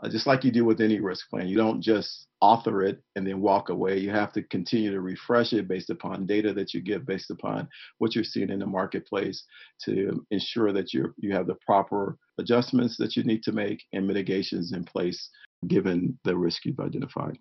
uh, 0.00 0.08
just 0.08 0.26
like 0.26 0.44
you 0.44 0.50
do 0.50 0.64
with 0.64 0.80
any 0.80 1.00
risk 1.00 1.28
plan, 1.30 1.48
you 1.48 1.56
don't 1.56 1.80
just 1.80 2.26
author 2.40 2.82
it 2.82 3.02
and 3.14 3.26
then 3.26 3.40
walk 3.40 3.70
away. 3.70 3.98
You 3.98 4.10
have 4.10 4.32
to 4.34 4.42
continue 4.42 4.92
to 4.92 5.00
refresh 5.00 5.52
it 5.52 5.68
based 5.68 5.90
upon 5.90 6.26
data 6.26 6.52
that 6.52 6.74
you 6.74 6.82
get, 6.82 7.06
based 7.06 7.30
upon 7.30 7.68
what 7.98 8.14
you're 8.14 8.24
seeing 8.24 8.50
in 8.50 8.58
the 8.58 8.66
marketplace 8.66 9.42
to 9.84 10.24
ensure 10.30 10.72
that 10.72 10.92
you 10.92 11.14
you 11.16 11.32
have 11.32 11.46
the 11.46 11.56
proper 11.66 12.18
adjustments 12.38 12.96
that 12.98 13.16
you 13.16 13.24
need 13.24 13.42
to 13.44 13.52
make 13.52 13.82
and 13.92 14.06
mitigations 14.06 14.72
in 14.72 14.84
place 14.84 15.30
given 15.66 16.18
the 16.24 16.36
risk 16.36 16.64
you've 16.66 16.80
identified. 16.80 17.38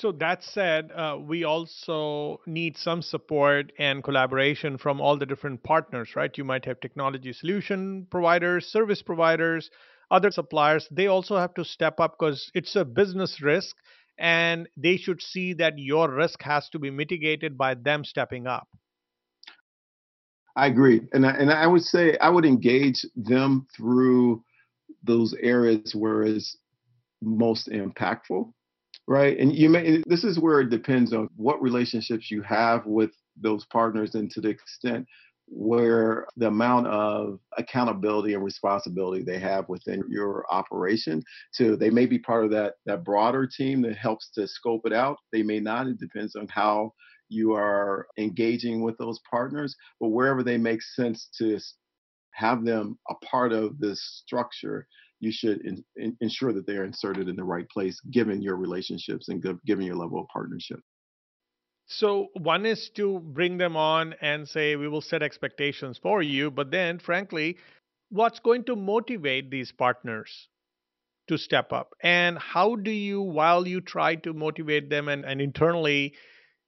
So, 0.00 0.10
that 0.12 0.42
said, 0.42 0.90
uh, 0.90 1.18
we 1.20 1.44
also 1.44 2.40
need 2.46 2.76
some 2.76 3.00
support 3.00 3.72
and 3.78 4.02
collaboration 4.02 4.76
from 4.76 5.00
all 5.00 5.16
the 5.16 5.26
different 5.26 5.62
partners, 5.62 6.16
right? 6.16 6.36
You 6.36 6.42
might 6.42 6.64
have 6.64 6.80
technology 6.80 7.32
solution 7.32 8.08
providers, 8.10 8.66
service 8.66 9.02
providers, 9.02 9.70
other 10.14 10.30
suppliers. 10.30 10.86
They 10.90 11.08
also 11.08 11.36
have 11.36 11.54
to 11.54 11.64
step 11.64 11.98
up 11.98 12.16
because 12.18 12.50
it's 12.54 12.76
a 12.76 12.84
business 12.84 13.42
risk 13.42 13.74
and 14.16 14.68
they 14.76 14.96
should 14.96 15.20
see 15.20 15.54
that 15.54 15.78
your 15.78 16.08
risk 16.08 16.40
has 16.42 16.68
to 16.70 16.78
be 16.78 16.90
mitigated 16.90 17.58
by 17.58 17.74
them 17.74 18.04
stepping 18.04 18.46
up. 18.46 18.68
I 20.56 20.68
agree. 20.68 21.00
And 21.12 21.26
I, 21.26 21.32
and 21.32 21.50
I 21.50 21.66
would 21.66 21.82
say 21.82 22.16
I 22.18 22.28
would 22.28 22.44
engage 22.44 23.04
them 23.16 23.66
through 23.76 24.44
those 25.02 25.34
areas 25.42 25.94
where 25.94 26.22
it's 26.22 26.56
most 27.20 27.68
impactful 27.68 28.52
right 29.06 29.38
and 29.38 29.54
you 29.54 29.68
may 29.68 30.02
this 30.06 30.24
is 30.24 30.38
where 30.38 30.60
it 30.60 30.70
depends 30.70 31.12
on 31.12 31.28
what 31.36 31.60
relationships 31.60 32.30
you 32.30 32.42
have 32.42 32.84
with 32.86 33.10
those 33.36 33.64
partners 33.66 34.14
and 34.14 34.30
to 34.30 34.40
the 34.40 34.48
extent 34.48 35.06
where 35.46 36.26
the 36.36 36.46
amount 36.46 36.86
of 36.86 37.38
accountability 37.58 38.34
and 38.34 38.44
responsibility 38.44 39.22
they 39.22 39.38
have 39.38 39.68
within 39.68 40.02
your 40.08 40.44
operation 40.50 41.22
to 41.54 41.76
they 41.76 41.90
may 41.90 42.06
be 42.06 42.18
part 42.18 42.44
of 42.44 42.50
that 42.50 42.74
that 42.86 43.04
broader 43.04 43.46
team 43.46 43.82
that 43.82 43.96
helps 43.96 44.30
to 44.30 44.46
scope 44.48 44.82
it 44.86 44.92
out. 44.92 45.18
They 45.32 45.42
may 45.42 45.60
not. 45.60 45.86
It 45.86 45.98
depends 45.98 46.34
on 46.34 46.48
how 46.48 46.92
you 47.28 47.52
are 47.54 48.06
engaging 48.18 48.82
with 48.82 48.96
those 48.98 49.20
partners 49.30 49.74
but 50.00 50.08
wherever 50.08 50.42
they 50.42 50.58
make 50.58 50.82
sense 50.82 51.28
to 51.38 51.58
have 52.32 52.64
them 52.64 52.98
a 53.08 53.14
part 53.26 53.52
of 53.52 53.78
this 53.78 54.22
structure 54.24 54.86
you 55.20 55.32
should 55.32 55.64
in, 55.64 55.82
in, 55.96 56.16
ensure 56.20 56.52
that 56.52 56.66
they're 56.66 56.84
inserted 56.84 57.28
in 57.28 57.36
the 57.36 57.44
right 57.44 57.68
place 57.70 57.98
given 58.10 58.42
your 58.42 58.56
relationships 58.56 59.28
and 59.28 59.44
given 59.64 59.86
your 59.86 59.96
level 59.96 60.20
of 60.20 60.28
partnership 60.28 60.80
so, 61.86 62.28
one 62.34 62.64
is 62.66 62.90
to 62.96 63.20
bring 63.20 63.58
them 63.58 63.76
on 63.76 64.14
and 64.20 64.48
say, 64.48 64.76
we 64.76 64.88
will 64.88 65.02
set 65.02 65.22
expectations 65.22 65.98
for 65.98 66.22
you. 66.22 66.50
But 66.50 66.70
then, 66.70 66.98
frankly, 66.98 67.58
what's 68.10 68.40
going 68.40 68.64
to 68.64 68.76
motivate 68.76 69.50
these 69.50 69.70
partners 69.72 70.48
to 71.28 71.36
step 71.38 71.72
up? 71.72 71.94
And 72.02 72.38
how 72.38 72.76
do 72.76 72.90
you, 72.90 73.20
while 73.20 73.66
you 73.68 73.80
try 73.80 74.14
to 74.16 74.32
motivate 74.32 74.88
them 74.90 75.08
and, 75.08 75.24
and 75.24 75.40
internally 75.40 76.14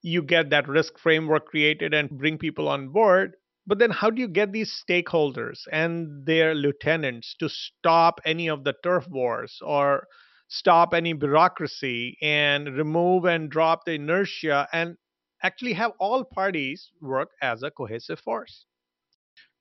you 0.02 0.22
get 0.22 0.50
that 0.50 0.68
risk 0.68 0.98
framework 0.98 1.46
created 1.46 1.94
and 1.94 2.10
bring 2.10 2.38
people 2.38 2.68
on 2.68 2.88
board, 2.90 3.36
but 3.66 3.78
then 3.78 3.90
how 3.90 4.10
do 4.10 4.20
you 4.20 4.28
get 4.28 4.52
these 4.52 4.82
stakeholders 4.88 5.60
and 5.72 6.24
their 6.26 6.54
lieutenants 6.54 7.34
to 7.40 7.48
stop 7.48 8.20
any 8.24 8.48
of 8.48 8.64
the 8.64 8.74
turf 8.84 9.08
wars 9.08 9.58
or 9.62 10.06
stop 10.48 10.94
any 10.94 11.12
bureaucracy 11.12 12.16
and 12.22 12.76
remove 12.76 13.24
and 13.24 13.50
drop 13.50 13.84
the 13.84 13.92
inertia 13.92 14.68
and 14.72 14.96
actually 15.42 15.72
have 15.74 15.92
all 15.98 16.24
parties 16.24 16.90
work 17.00 17.30
as 17.42 17.62
a 17.62 17.70
cohesive 17.70 18.20
force. 18.20 18.66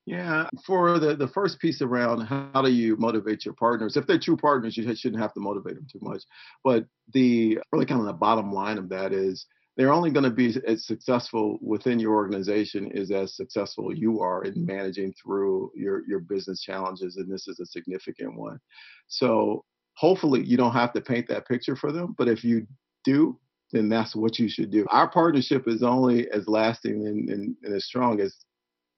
Yeah, 0.05 0.47
for 0.65 0.99
the, 0.99 1.15
the 1.15 1.27
first 1.27 1.59
piece 1.59 1.81
around 1.81 2.21
how 2.21 2.61
do 2.61 2.71
you 2.71 2.95
motivate 2.97 3.43
your 3.43 3.55
partners? 3.55 3.97
If 3.97 4.05
they're 4.05 4.19
true 4.19 4.37
partners, 4.37 4.77
you 4.77 4.95
shouldn't 4.95 5.21
have 5.21 5.33
to 5.33 5.39
motivate 5.39 5.75
them 5.75 5.87
too 5.91 5.99
much. 6.01 6.21
But 6.63 6.85
the 7.13 7.57
really 7.71 7.87
kind 7.87 7.99
of 7.99 8.05
the 8.05 8.13
bottom 8.13 8.51
line 8.51 8.77
of 8.77 8.87
that 8.89 9.13
is 9.13 9.47
they're 9.77 9.91
only 9.91 10.11
going 10.11 10.23
to 10.23 10.29
be 10.29 10.55
as 10.67 10.85
successful 10.85 11.57
within 11.59 11.99
your 11.99 12.13
organization 12.13 12.91
is 12.91 13.09
as 13.09 13.35
successful 13.35 13.93
you 13.93 14.21
are 14.21 14.43
in 14.43 14.65
managing 14.65 15.13
through 15.21 15.71
your 15.75 16.07
your 16.07 16.19
business 16.19 16.61
challenges, 16.61 17.17
and 17.17 17.31
this 17.31 17.47
is 17.47 17.59
a 17.59 17.65
significant 17.65 18.37
one. 18.37 18.59
So 19.07 19.65
hopefully 19.95 20.43
you 20.43 20.55
don't 20.55 20.73
have 20.73 20.93
to 20.93 21.01
paint 21.01 21.27
that 21.29 21.47
picture 21.47 21.75
for 21.75 21.91
them, 21.91 22.13
but 22.17 22.27
if 22.27 22.43
you 22.43 22.67
do, 23.03 23.39
then 23.71 23.89
that's 23.89 24.15
what 24.15 24.39
you 24.39 24.47
should 24.49 24.71
do. 24.71 24.85
Our 24.89 25.09
partnership 25.09 25.67
is 25.67 25.83
only 25.83 26.29
as 26.31 26.47
lasting 26.47 27.07
and, 27.07 27.29
and, 27.29 27.55
and, 27.63 27.75
as 27.75 27.85
strong 27.85 28.19
as 28.19 28.35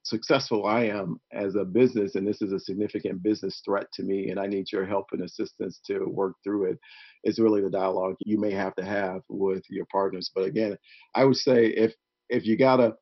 successful 0.04 0.66
I 0.66 0.84
am 0.84 1.20
as 1.32 1.54
a 1.54 1.64
business, 1.64 2.14
and 2.14 2.26
this 2.26 2.42
is 2.42 2.52
a 2.52 2.60
significant 2.60 3.22
business 3.22 3.60
threat 3.64 3.86
to 3.94 4.02
me, 4.02 4.30
and 4.30 4.38
I 4.38 4.46
need 4.46 4.70
your 4.72 4.86
help 4.86 5.06
and 5.12 5.22
assistance 5.22 5.80
to 5.86 6.04
work 6.06 6.34
through 6.44 6.70
it. 6.70 6.78
It's 7.24 7.38
really 7.38 7.60
the 7.60 7.70
dialogue 7.70 8.16
you 8.20 8.38
may 8.38 8.52
have 8.52 8.74
to 8.76 8.84
have 8.84 9.22
with 9.28 9.64
your 9.68 9.86
partners. 9.90 10.30
But 10.34 10.44
again, 10.44 10.76
I 11.14 11.24
would 11.24 11.36
say 11.36 11.66
if 11.66 11.92
if 12.28 12.46
you 12.46 12.56
gotta 12.56 12.94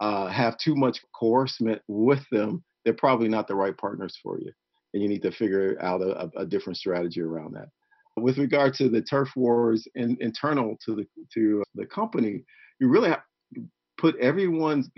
uh, 0.00 0.28
have 0.28 0.58
too 0.58 0.74
much 0.74 1.00
coercement 1.18 1.80
with 1.88 2.24
them, 2.30 2.64
they're 2.84 2.94
probably 2.94 3.28
not 3.28 3.46
the 3.46 3.54
right 3.54 3.76
partners 3.76 4.18
for 4.22 4.38
you, 4.40 4.52
and 4.92 5.02
you 5.02 5.08
need 5.08 5.22
to 5.22 5.32
figure 5.32 5.76
out 5.80 6.02
a, 6.02 6.30
a 6.36 6.46
different 6.46 6.76
strategy 6.76 7.20
around 7.20 7.54
that. 7.54 7.68
With 8.16 8.38
regard 8.38 8.74
to 8.74 8.88
the 8.88 9.02
turf 9.02 9.30
wars 9.34 9.88
in, 9.94 10.16
internal 10.20 10.76
to 10.84 10.94
the 10.94 11.06
to 11.34 11.62
uh, 11.62 11.64
the 11.74 11.86
company, 11.86 12.44
you 12.78 12.88
really 12.88 13.08
have 13.10 13.22
to 13.54 13.64
put 13.98 14.16
everyone's 14.18 14.88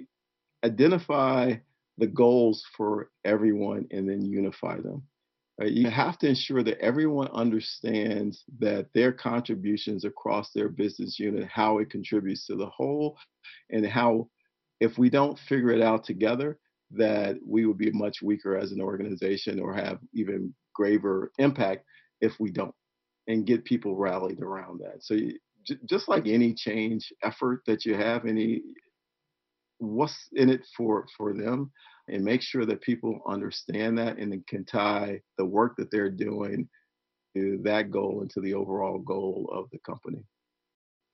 identify 0.64 1.54
the 1.98 2.06
goals 2.06 2.64
for 2.76 3.10
everyone 3.24 3.86
and 3.90 4.08
then 4.08 4.24
unify 4.24 4.76
them. 4.80 5.02
Right? 5.58 5.72
You 5.72 5.88
have 5.88 6.18
to 6.18 6.28
ensure 6.28 6.62
that 6.62 6.78
everyone 6.80 7.28
understands 7.28 8.44
that 8.58 8.88
their 8.92 9.12
contributions 9.12 10.04
across 10.04 10.52
their 10.52 10.68
business 10.68 11.18
unit, 11.18 11.48
how 11.48 11.78
it 11.78 11.88
contributes 11.88 12.46
to 12.46 12.56
the 12.56 12.66
whole, 12.66 13.16
and 13.70 13.86
how, 13.86 14.28
if 14.80 14.98
we 14.98 15.08
don't 15.08 15.38
figure 15.38 15.70
it 15.70 15.80
out 15.80 16.04
together, 16.04 16.58
that 16.90 17.38
we 17.44 17.64
would 17.64 17.78
be 17.78 17.90
much 17.90 18.20
weaker 18.22 18.56
as 18.56 18.72
an 18.72 18.82
organization 18.82 19.58
or 19.58 19.74
have 19.74 19.98
even 20.12 20.54
graver 20.74 21.32
impact 21.38 21.84
if 22.20 22.38
we 22.38 22.50
don't 22.50 22.74
and 23.28 23.46
get 23.46 23.64
people 23.64 23.96
rallied 23.96 24.40
around 24.40 24.80
that. 24.80 25.02
So 25.02 25.14
you, 25.14 25.38
j- 25.66 25.78
just 25.88 26.08
like 26.08 26.26
any 26.26 26.54
change 26.54 27.12
effort 27.22 27.62
that 27.66 27.84
you 27.84 27.94
have, 27.94 28.26
any 28.26 28.62
what's 29.78 30.28
in 30.32 30.48
it 30.48 30.62
for 30.76 31.06
for 31.16 31.34
them, 31.34 31.70
and 32.08 32.24
make 32.24 32.42
sure 32.42 32.64
that 32.66 32.80
people 32.80 33.20
understand 33.26 33.98
that 33.98 34.18
and 34.18 34.46
can 34.46 34.64
tie 34.64 35.20
the 35.38 35.44
work 35.44 35.76
that 35.76 35.90
they're 35.90 36.10
doing 36.10 36.68
to 37.34 37.58
that 37.64 37.90
goal 37.90 38.20
and 38.22 38.30
to 38.30 38.40
the 38.40 38.54
overall 38.54 38.98
goal 38.98 39.50
of 39.52 39.66
the 39.72 39.78
company. 39.78 40.22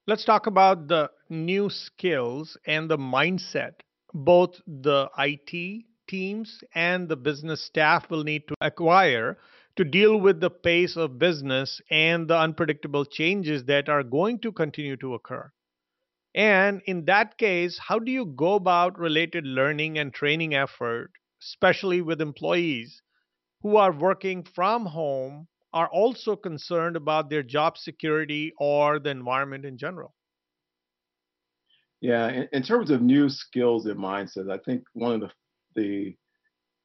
Let's 0.06 0.24
talk 0.24 0.46
about 0.46 0.88
the 0.88 1.10
new 1.30 1.70
skills 1.70 2.56
and 2.66 2.90
the 2.90 2.98
mindset 2.98 3.74
both 4.12 4.60
the 4.66 5.08
IT 5.18 5.84
teams 6.08 6.62
and 6.74 7.08
the 7.08 7.16
business 7.16 7.64
staff 7.64 8.10
will 8.10 8.24
need 8.24 8.46
to 8.48 8.54
acquire 8.60 9.38
to 9.76 9.84
deal 9.84 10.18
with 10.18 10.40
the 10.40 10.50
pace 10.50 10.96
of 10.96 11.18
business 11.18 11.80
and 11.90 12.28
the 12.28 12.36
unpredictable 12.36 13.04
changes 13.04 13.64
that 13.64 13.88
are 13.88 14.02
going 14.02 14.38
to 14.40 14.52
continue 14.52 14.96
to 14.96 15.14
occur. 15.14 15.50
And 16.34 16.82
in 16.86 17.04
that 17.06 17.36
case, 17.38 17.78
how 17.78 17.98
do 17.98 18.10
you 18.10 18.26
go 18.26 18.54
about 18.54 18.98
related 18.98 19.46
learning 19.46 19.98
and 19.98 20.12
training 20.12 20.54
effort, 20.54 21.10
especially 21.42 22.00
with 22.00 22.20
employees 22.20 23.02
who 23.62 23.76
are 23.76 23.92
working 23.92 24.44
from 24.44 24.86
home, 24.86 25.48
are 25.74 25.88
also 25.88 26.36
concerned 26.36 26.96
about 26.96 27.30
their 27.30 27.42
job 27.42 27.78
security 27.78 28.52
or 28.58 28.98
the 28.98 29.10
environment 29.10 29.64
in 29.64 29.78
general? 29.78 30.14
Yeah, 32.00 32.28
in, 32.28 32.48
in 32.52 32.62
terms 32.62 32.90
of 32.90 33.00
new 33.00 33.28
skills 33.28 33.86
and 33.86 33.98
mindsets, 33.98 34.50
I 34.50 34.58
think 34.58 34.84
one 34.92 35.14
of 35.14 35.20
the 35.20 35.30
the 35.74 36.16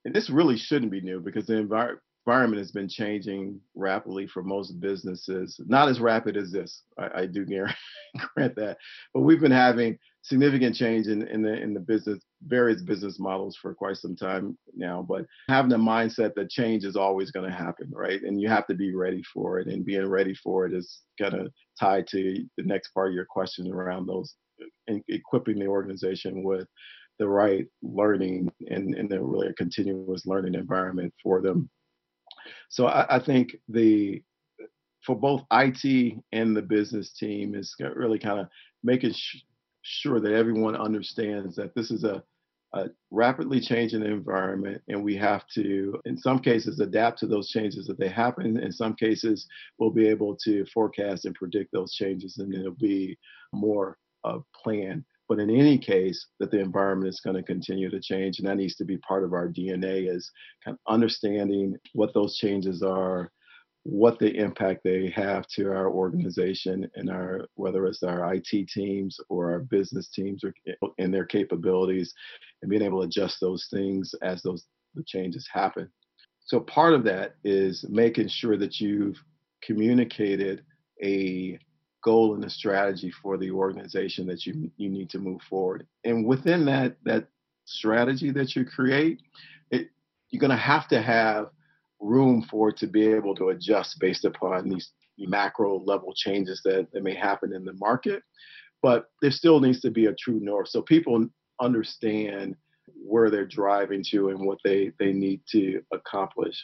and 0.06 0.16
this 0.16 0.30
really 0.30 0.58
shouldn't 0.58 0.92
be 0.92 1.02
new 1.02 1.20
because 1.20 1.48
the 1.48 1.58
environment 1.58 2.02
environment 2.28 2.60
has 2.60 2.72
been 2.72 2.90
changing 2.90 3.58
rapidly 3.74 4.28
for 4.28 4.44
most 4.44 4.82
businesses. 4.82 5.62
Not 5.66 5.88
as 5.88 6.02
rapid 6.02 6.36
as 6.36 6.52
this, 6.52 6.84
I, 7.00 7.22
I 7.22 7.26
do 7.26 7.46
grant 8.36 8.56
that, 8.56 8.78
but 9.14 9.22
we've 9.22 9.40
been 9.40 9.50
having 9.50 9.98
significant 10.24 10.76
change 10.76 11.08
in, 11.08 11.26
in 11.30 11.42
the 11.42 11.54
in 11.54 11.74
the 11.74 11.80
business 11.80 12.20
various 12.46 12.82
business 12.82 13.18
models 13.18 13.56
for 13.56 13.74
quite 13.74 13.96
some 13.96 14.14
time 14.14 14.58
now. 14.76 15.06
But 15.08 15.26
having 15.48 15.72
a 15.72 15.78
mindset 15.78 16.36
that 16.36 16.50
change 16.50 16.84
is 16.84 16.98
always 16.98 17.32
going 17.32 17.50
to 17.50 17.56
happen, 17.56 17.90
right? 17.94 18.22
And 18.22 18.42
you 18.42 18.50
have 18.50 18.68
to 18.68 18.76
be 18.76 18.94
ready 18.94 19.24
for 19.34 19.60
it. 19.60 19.68
And 19.68 19.86
being 19.86 20.06
ready 20.06 20.36
for 20.36 20.66
it 20.66 20.74
is 20.74 21.00
kind 21.20 21.34
of 21.34 21.48
tied 21.80 22.08
to 22.08 22.46
the 22.58 22.64
next 22.64 22.90
part 22.90 23.08
of 23.08 23.16
your 23.16 23.26
question 23.26 23.72
around 23.72 24.06
those 24.06 24.36
uh, 24.92 24.96
equipping 25.08 25.60
the 25.60 25.68
organization 25.68 26.44
with 26.44 26.68
the 27.20 27.28
right 27.28 27.66
learning 27.82 28.52
and, 28.70 28.94
and 28.96 29.10
really 29.10 29.48
a 29.48 29.54
continuous 29.54 30.26
learning 30.26 30.56
environment 30.56 31.14
for 31.24 31.42
them 31.42 31.70
so 32.70 32.88
I, 32.88 33.18
I 33.18 33.20
think 33.20 33.56
the 33.70 34.22
for 35.06 35.16
both 35.16 35.44
IT 35.52 36.18
and 36.34 36.56
the 36.56 36.62
business 36.62 37.14
team 37.14 37.56
is 37.56 37.74
really 37.96 38.20
kind 38.20 38.40
of 38.40 38.48
making 38.84 39.14
sh- 39.14 39.44
sure 39.82 40.20
that 40.20 40.34
everyone 40.34 40.76
understands 40.76 41.56
that 41.56 41.74
this 41.76 41.92
is 41.92 42.04
a, 42.04 42.22
a, 42.74 42.88
rapidly 43.10 43.62
changing 43.62 44.04
environment 44.04 44.82
and 44.90 45.02
we 45.02 45.16
have 45.16 45.48
to 45.48 45.98
in 46.04 46.18
some 46.18 46.40
cases 46.40 46.82
adapt 46.82 47.20
to 47.20 47.28
those 47.28 47.50
changes 47.50 47.88
that 47.88 47.98
they 47.98 48.10
happen. 48.10 48.60
In 48.60 48.72
some 48.72 48.96
cases 48.96 49.48
we'll 49.80 49.92
be 49.92 50.08
able 50.08 50.36
to 50.44 50.66
forecast 50.74 51.26
and 51.26 51.36
predict 51.36 51.72
those 51.72 51.94
changes 51.94 52.38
and 52.38 52.54
it'll 52.54 52.72
be 52.72 53.18
more 53.54 53.98
uh, 54.26 54.40
planned 54.62 55.06
but 55.28 55.40
in 55.40 55.50
any 55.50 55.78
case, 55.78 56.28
that 56.40 56.52
the 56.52 56.60
environment 56.60 57.10
is 57.10 57.20
going 57.20 57.36
to 57.36 57.44
continue 57.44 57.90
to 57.90 58.00
change, 58.00 58.40
and 58.40 58.48
that 58.48 58.58
needs 58.58 58.76
to 58.76 58.86
be 58.86 58.98
part 58.98 59.24
of 59.24 59.34
our 59.34 59.48
DNA 59.48 60.10
is 60.10 60.32
kind 60.64 60.76
of 60.76 60.94
understanding 60.94 61.76
what 61.94 62.14
those 62.14 62.38
changes 62.38 62.82
are, 62.82 63.32
what 63.84 64.20
the 64.20 64.36
impact 64.36 64.82
they 64.84 65.10
have 65.10 65.48
to 65.48 65.72
our 65.72 65.90
organization 65.90 66.90
and 66.96 67.10
our 67.10 67.46
whether 67.56 67.86
it's 67.86 68.04
our 68.04 68.34
IT 68.34 68.68
teams 68.68 69.18
or 69.30 69.52
our 69.52 69.60
business 69.60 70.10
teams 70.10 70.44
or 70.44 70.54
in 70.98 71.12
their 71.12 71.26
capabilities, 71.26 72.14
and 72.62 72.70
being 72.70 72.82
able 72.82 73.02
to 73.02 73.08
adjust 73.08 73.40
those 73.40 73.68
things 73.72 74.14
as 74.22 74.42
those 74.44 74.66
the 74.96 75.04
changes 75.04 75.48
happen. 75.52 75.90
So 76.40 76.60
part 76.60 76.94
of 76.94 77.04
that 77.06 77.36
is 77.44 77.86
making 77.90 78.30
sure 78.30 78.58
that 78.58 78.80
you've 78.80 79.18
communicated 79.62 80.64
a 81.04 81.60
goal 82.08 82.28
and 82.36 82.46
a 82.46 82.50
strategy 82.62 83.12
for 83.22 83.34
the 83.38 83.52
organization 83.64 84.24
that 84.28 84.42
you 84.46 84.54
you 84.82 84.90
need 84.98 85.10
to 85.12 85.20
move 85.28 85.42
forward. 85.50 85.82
And 86.10 86.18
within 86.34 86.62
that 86.66 86.92
that 87.10 87.24
strategy 87.66 88.32
that 88.38 88.50
you 88.56 88.64
create, 88.78 89.18
it, 89.76 89.84
you're 90.30 90.46
going 90.46 90.60
to 90.60 90.68
have 90.74 90.88
to 90.96 91.02
have 91.02 91.44
room 92.00 92.38
for 92.52 92.64
it 92.70 92.78
to 92.78 92.88
be 92.98 93.06
able 93.20 93.36
to 93.36 93.50
adjust 93.54 94.00
based 94.00 94.26
upon 94.32 94.70
these 94.70 94.88
macro 95.18 95.72
level 95.92 96.12
changes 96.26 96.62
that, 96.64 96.84
that 96.92 97.04
may 97.04 97.16
happen 97.30 97.50
in 97.58 97.64
the 97.66 97.78
market. 97.88 98.22
but 98.82 99.02
there 99.22 99.32
still 99.42 99.60
needs 99.60 99.82
to 99.82 99.92
be 100.00 100.06
a 100.08 100.16
true 100.24 100.40
north 100.40 100.70
so 100.70 100.82
people 100.82 101.28
understand 101.70 102.56
where 103.12 103.30
they're 103.30 103.46
driving 103.62 104.04
to 104.12 104.30
and 104.30 104.40
what 104.48 104.60
they, 104.64 104.92
they 105.00 105.12
need 105.26 105.42
to 105.56 105.82
accomplish. 105.98 106.58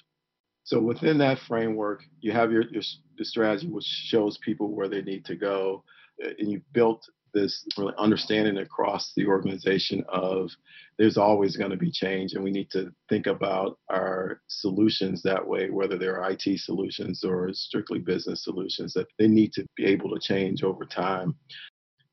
So 0.64 0.80
within 0.80 1.18
that 1.20 1.40
framework, 1.40 2.04
you 2.22 2.32
have 2.32 2.52
your, 2.52 2.64
your 2.70 2.84
the 3.18 3.26
strategy 3.26 3.68
which 3.68 3.86
shows 3.86 4.38
people 4.40 4.74
where 4.74 4.88
they 4.88 5.02
need 5.02 5.26
to 5.26 5.36
go, 5.36 5.84
uh, 6.24 6.30
and 6.40 6.52
you 6.52 6.62
built 6.74 7.08
this 7.34 7.66
really 7.78 7.94
understanding 7.98 8.58
across 8.60 9.12
the 9.16 9.26
organization 9.26 10.04
of 10.08 10.52
there's 10.98 11.18
always 11.18 11.58
going 11.58 11.72
to 11.72 11.78
be 11.78 11.92
change 11.92 12.34
and 12.34 12.44
we 12.44 12.52
need 12.52 12.70
to 12.70 12.94
think 13.10 13.26
about 13.26 13.80
our 13.90 14.42
solutions 14.48 15.24
that 15.24 15.46
way 15.46 15.70
whether 15.70 15.98
they're 15.98 16.24
IT 16.30 16.60
solutions 16.60 17.24
or 17.24 17.52
strictly 17.54 18.00
business 18.00 18.44
solutions 18.44 18.94
that 18.94 19.08
they 19.18 19.28
need 19.28 19.52
to 19.52 19.66
be 19.76 19.86
able 19.86 20.12
to 20.12 20.20
change 20.20 20.64
over 20.64 20.86
time. 20.86 21.36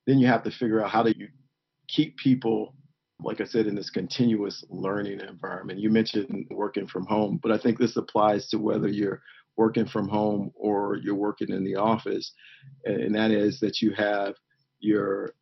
Then 0.06 0.18
you 0.18 0.26
have 0.26 0.42
to 0.44 0.50
figure 0.50 0.82
out 0.82 0.90
how 0.90 1.02
do 1.02 1.12
you 1.16 1.28
keep 1.86 2.16
people 2.16 2.74
like 3.22 3.40
I 3.40 3.44
said, 3.44 3.66
in 3.66 3.74
this 3.74 3.90
continuous 3.90 4.64
learning 4.68 5.20
environment. 5.20 5.80
You 5.80 5.90
mentioned 5.90 6.46
working 6.50 6.86
from 6.86 7.06
home, 7.06 7.38
but 7.42 7.52
I 7.52 7.58
think 7.58 7.78
this 7.78 7.96
applies 7.96 8.48
to 8.48 8.58
whether 8.58 8.88
you're 8.88 9.22
working 9.56 9.86
from 9.86 10.08
home 10.08 10.50
or 10.54 10.96
you're 11.02 11.14
working 11.14 11.50
in 11.50 11.64
the 11.64 11.76
office. 11.76 12.32
And 12.84 13.14
that 13.14 13.30
is 13.30 13.60
that 13.60 13.80
you 13.82 13.92
have 13.94 14.34
your 14.78 15.34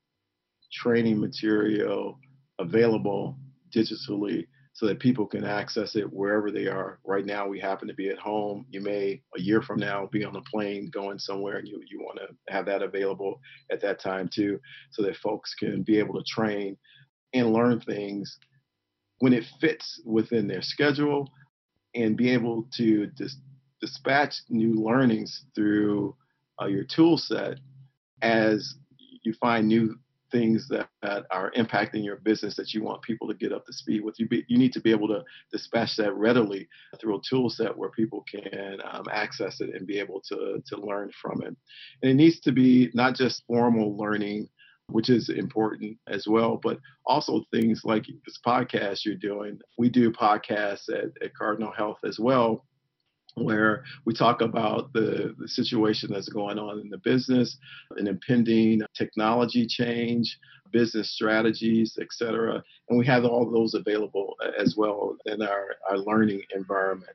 training 0.73 1.21
material 1.21 2.19
available 2.59 3.39
digitally 3.75 4.47
so 4.73 4.87
that 4.87 5.01
people 5.01 5.27
can 5.27 5.45
access 5.45 5.97
it 5.97 6.13
wherever 6.13 6.53
they 6.53 6.69
are. 6.69 7.01
Right 7.05 7.27
now, 7.27 7.49
we 7.49 7.59
happen 7.59 7.89
to 7.89 7.95
be 7.95 8.11
at 8.11 8.19
home. 8.19 8.65
You 8.71 8.81
may, 8.81 9.21
a 9.37 9.41
year 9.41 9.61
from 9.61 9.81
now, 9.81 10.09
be 10.13 10.25
on 10.25 10.37
a 10.37 10.43
plane 10.43 10.89
going 10.93 11.19
somewhere 11.19 11.57
and 11.57 11.67
you, 11.67 11.81
you 11.91 11.99
want 11.99 12.19
to 12.19 12.53
have 12.53 12.67
that 12.67 12.83
available 12.83 13.41
at 13.73 13.81
that 13.83 14.01
time 14.01 14.31
too, 14.33 14.61
so 14.93 15.03
that 15.03 15.17
folks 15.17 15.55
can 15.55 15.83
be 15.83 15.99
able 15.99 16.15
to 16.15 16.25
train 16.29 16.77
and 17.35 17.53
learn 17.53 17.81
things 17.81 18.39
when 19.21 19.33
it 19.33 19.45
fits 19.61 20.01
within 20.05 20.47
their 20.47 20.63
schedule 20.63 21.29
and 21.95 22.17
be 22.17 22.31
able 22.31 22.67
to 22.77 23.07
dis- 23.17 23.39
dispatch 23.81 24.35
new 24.49 24.75
learnings 24.75 25.45
through 25.55 26.15
uh, 26.61 26.67
your 26.67 26.85
tool 26.85 27.17
set 27.17 27.59
as 28.23 28.75
you 29.23 29.33
find 29.35 29.67
new 29.67 29.97
things 30.31 30.69
that, 30.69 30.89
that, 31.03 31.25
are 31.31 31.51
impacting 31.53 32.05
your 32.05 32.17
business 32.17 32.55
that 32.57 32.75
you 32.75 32.83
want 32.83 33.01
people 33.03 33.27
to 33.27 33.35
get 33.35 33.53
up 33.53 33.65
to 33.65 33.73
speed 33.73 34.03
with. 34.05 34.19
You, 34.19 34.29
be, 34.29 34.45
you 34.49 34.59
need 34.59 34.73
to 34.75 34.81
be 34.81 34.91
able 34.91 35.09
to 35.09 35.25
dispatch 35.51 35.97
that 35.97 36.15
readily 36.15 36.69
through 37.01 37.17
a 37.17 37.23
tool 37.29 37.49
set 37.49 37.77
where 37.77 37.91
people 37.91 38.25
can 38.31 38.79
um, 38.91 39.05
access 39.11 39.61
it 39.61 39.75
and 39.75 39.87
be 39.87 39.99
able 39.99 40.21
to, 40.29 40.63
to 40.67 40.77
learn 40.77 41.11
from 41.21 41.43
it. 41.43 41.57
And 42.03 42.11
it 42.11 42.15
needs 42.15 42.41
to 42.41 42.53
be 42.53 42.91
not 42.95 43.15
just 43.15 43.45
formal 43.47 43.97
learning 43.97 44.49
which 44.89 45.11
is 45.11 45.29
important 45.29 45.97
as 46.09 46.27
well. 46.27 46.59
But 46.63 46.79
also 47.07 47.45
things 47.53 47.83
like 47.85 48.07
this 48.07 48.39
podcast 48.45 49.05
you're 49.05 49.15
doing. 49.15 49.59
We 49.77 49.89
do 49.89 50.11
podcasts 50.11 50.89
at, 50.89 51.11
at 51.23 51.35
Cardinal 51.35 51.73
Health 51.73 51.99
as 52.05 52.19
well, 52.19 52.65
where 53.35 53.85
we 54.05 54.15
talk 54.15 54.41
about 54.41 54.93
the, 54.93 55.35
the 55.39 55.49
situation 55.49 56.11
that's 56.13 56.29
going 56.29 56.59
on 56.59 56.81
in 56.81 56.89
the 56.89 56.99
business, 56.99 57.57
an 57.97 58.07
impending 58.09 58.83
technology 58.97 59.67
change, 59.67 60.39
business 60.73 61.15
strategies, 61.15 61.97
et 62.01 62.09
cetera. 62.11 62.63
And 62.89 62.99
we 62.99 63.07
have 63.07 63.25
all 63.25 63.51
those 63.51 63.75
available 63.75 64.37
as 64.59 64.75
well 64.77 65.17
in 65.27 65.43
our, 65.43 65.77
our 65.91 65.99
learning 65.99 66.43
environment. 66.55 67.13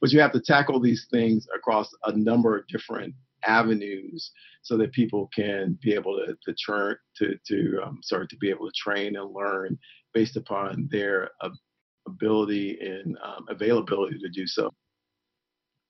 But 0.00 0.12
you 0.12 0.20
have 0.20 0.32
to 0.32 0.40
tackle 0.40 0.80
these 0.80 1.06
things 1.10 1.46
across 1.54 1.90
a 2.04 2.16
number 2.16 2.56
of 2.56 2.66
different 2.68 3.14
avenues 3.46 4.30
so 4.62 4.76
that 4.76 4.92
people 4.92 5.28
can 5.34 5.78
be 5.82 5.94
able 5.94 6.16
to 6.18 6.34
to 6.44 6.54
turn 6.54 6.96
to 7.16 7.34
to 7.46 7.80
um, 7.84 7.98
sorry 8.02 8.26
to 8.28 8.36
be 8.36 8.50
able 8.50 8.66
to 8.66 8.72
train 8.76 9.16
and 9.16 9.32
learn 9.32 9.78
based 10.12 10.36
upon 10.36 10.88
their 10.90 11.30
ability 12.06 12.78
and 12.80 13.16
um, 13.24 13.44
availability 13.48 14.18
to 14.18 14.28
do 14.28 14.46
so. 14.46 14.70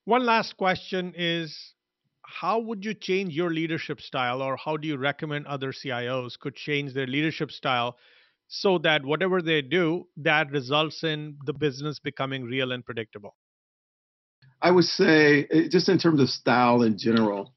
One 0.05 0.25
last 0.25 0.57
question 0.57 1.15
is 1.17 1.75
how 2.27 2.59
would 2.59 2.85
you 2.85 2.95
change 2.95 3.35
your 3.35 3.51
leadership 3.51 4.01
style 4.01 4.43
or 4.43 4.57
how 4.57 4.77
do 4.77 4.89
you 4.89 4.97
recommend 4.97 5.47
other 5.47 5.73
CIOs 5.73 6.39
could 6.39 6.55
change 6.55 6.95
their 6.95 7.07
leadership 7.07 7.51
style 7.51 7.97
so 8.49 8.79
that 8.79 9.05
whatever 9.05 9.41
they 9.43 9.63
do 9.63 10.07
that 10.17 10.51
results 10.51 11.05
in 11.05 11.37
the 11.45 11.53
business 11.53 11.99
becoming 11.99 12.45
real 12.45 12.73
and 12.73 12.85
predictable? 12.85 13.35
I 14.65 14.71
would 14.71 14.87
say, 14.87 15.47
eh, 15.51 15.69
just 15.71 15.91
in 15.91 15.99
terms 15.99 16.21
of 16.21 16.31
style 16.31 16.83
in 16.83 16.97
general, 16.99 17.55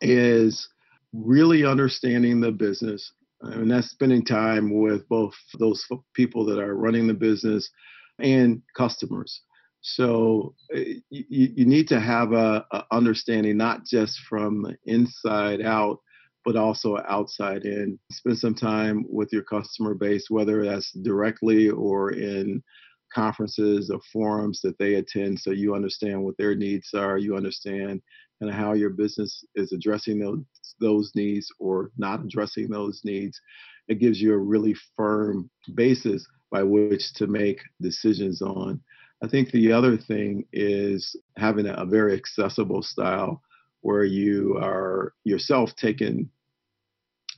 is 0.00 0.68
really 1.12 1.64
understanding 1.64 2.40
the 2.40 2.50
business. 2.50 3.12
And 3.42 3.70
that's 3.70 3.90
spending 3.90 4.24
time 4.24 4.82
with 4.82 5.08
both 5.08 5.34
those 5.58 5.86
people 6.14 6.44
that 6.46 6.58
are 6.58 6.74
running 6.74 7.06
the 7.06 7.14
business 7.14 7.70
and 8.18 8.60
customers. 8.76 9.42
So 9.82 10.56
eh, 10.74 10.94
you, 11.10 11.24
you 11.54 11.64
need 11.64 11.86
to 11.88 12.00
have 12.00 12.32
a, 12.32 12.66
a 12.72 12.84
understanding, 12.90 13.56
not 13.56 13.86
just 13.86 14.18
from 14.28 14.66
inside 14.86 15.62
out, 15.62 16.00
but 16.44 16.56
also 16.56 16.98
outside 17.08 17.64
in. 17.64 18.00
Spend 18.10 18.36
some 18.36 18.56
time 18.56 19.04
with 19.08 19.32
your 19.32 19.44
customer 19.44 19.94
base, 19.94 20.26
whether 20.28 20.64
that's 20.64 20.90
directly 20.90 21.70
or 21.70 22.10
in 22.10 22.64
conferences 23.12 23.90
or 23.90 24.00
forums 24.12 24.60
that 24.62 24.78
they 24.78 24.94
attend 24.94 25.38
so 25.38 25.50
you 25.50 25.74
understand 25.74 26.22
what 26.22 26.36
their 26.38 26.54
needs 26.54 26.94
are 26.94 27.18
you 27.18 27.36
understand 27.36 28.00
of 28.40 28.50
how 28.50 28.72
your 28.72 28.90
business 28.90 29.44
is 29.54 29.72
addressing 29.72 30.18
those 30.18 30.40
those 30.80 31.12
needs 31.14 31.48
or 31.58 31.90
not 31.98 32.24
addressing 32.24 32.68
those 32.68 33.02
needs. 33.04 33.40
It 33.88 33.98
gives 33.98 34.20
you 34.20 34.32
a 34.32 34.38
really 34.38 34.74
firm 34.96 35.50
basis 35.74 36.26
by 36.50 36.62
which 36.62 37.12
to 37.14 37.26
make 37.26 37.60
decisions 37.80 38.40
on. 38.40 38.80
I 39.22 39.28
think 39.28 39.50
the 39.50 39.72
other 39.72 39.96
thing 39.96 40.46
is 40.52 41.14
having 41.36 41.66
a, 41.66 41.84
very 41.84 42.14
accessible 42.14 42.82
style 42.82 43.42
where 43.82 44.04
you 44.04 44.56
are 44.56 45.12
yourself 45.24 45.76
taking 45.76 46.30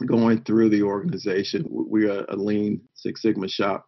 going 0.06 0.42
through 0.44 0.68
the 0.68 0.82
organization. 0.82 1.66
We 1.68 2.08
are 2.08 2.24
a 2.28 2.36
lean 2.36 2.80
six 2.94 3.22
sigma 3.22 3.48
shop 3.48 3.84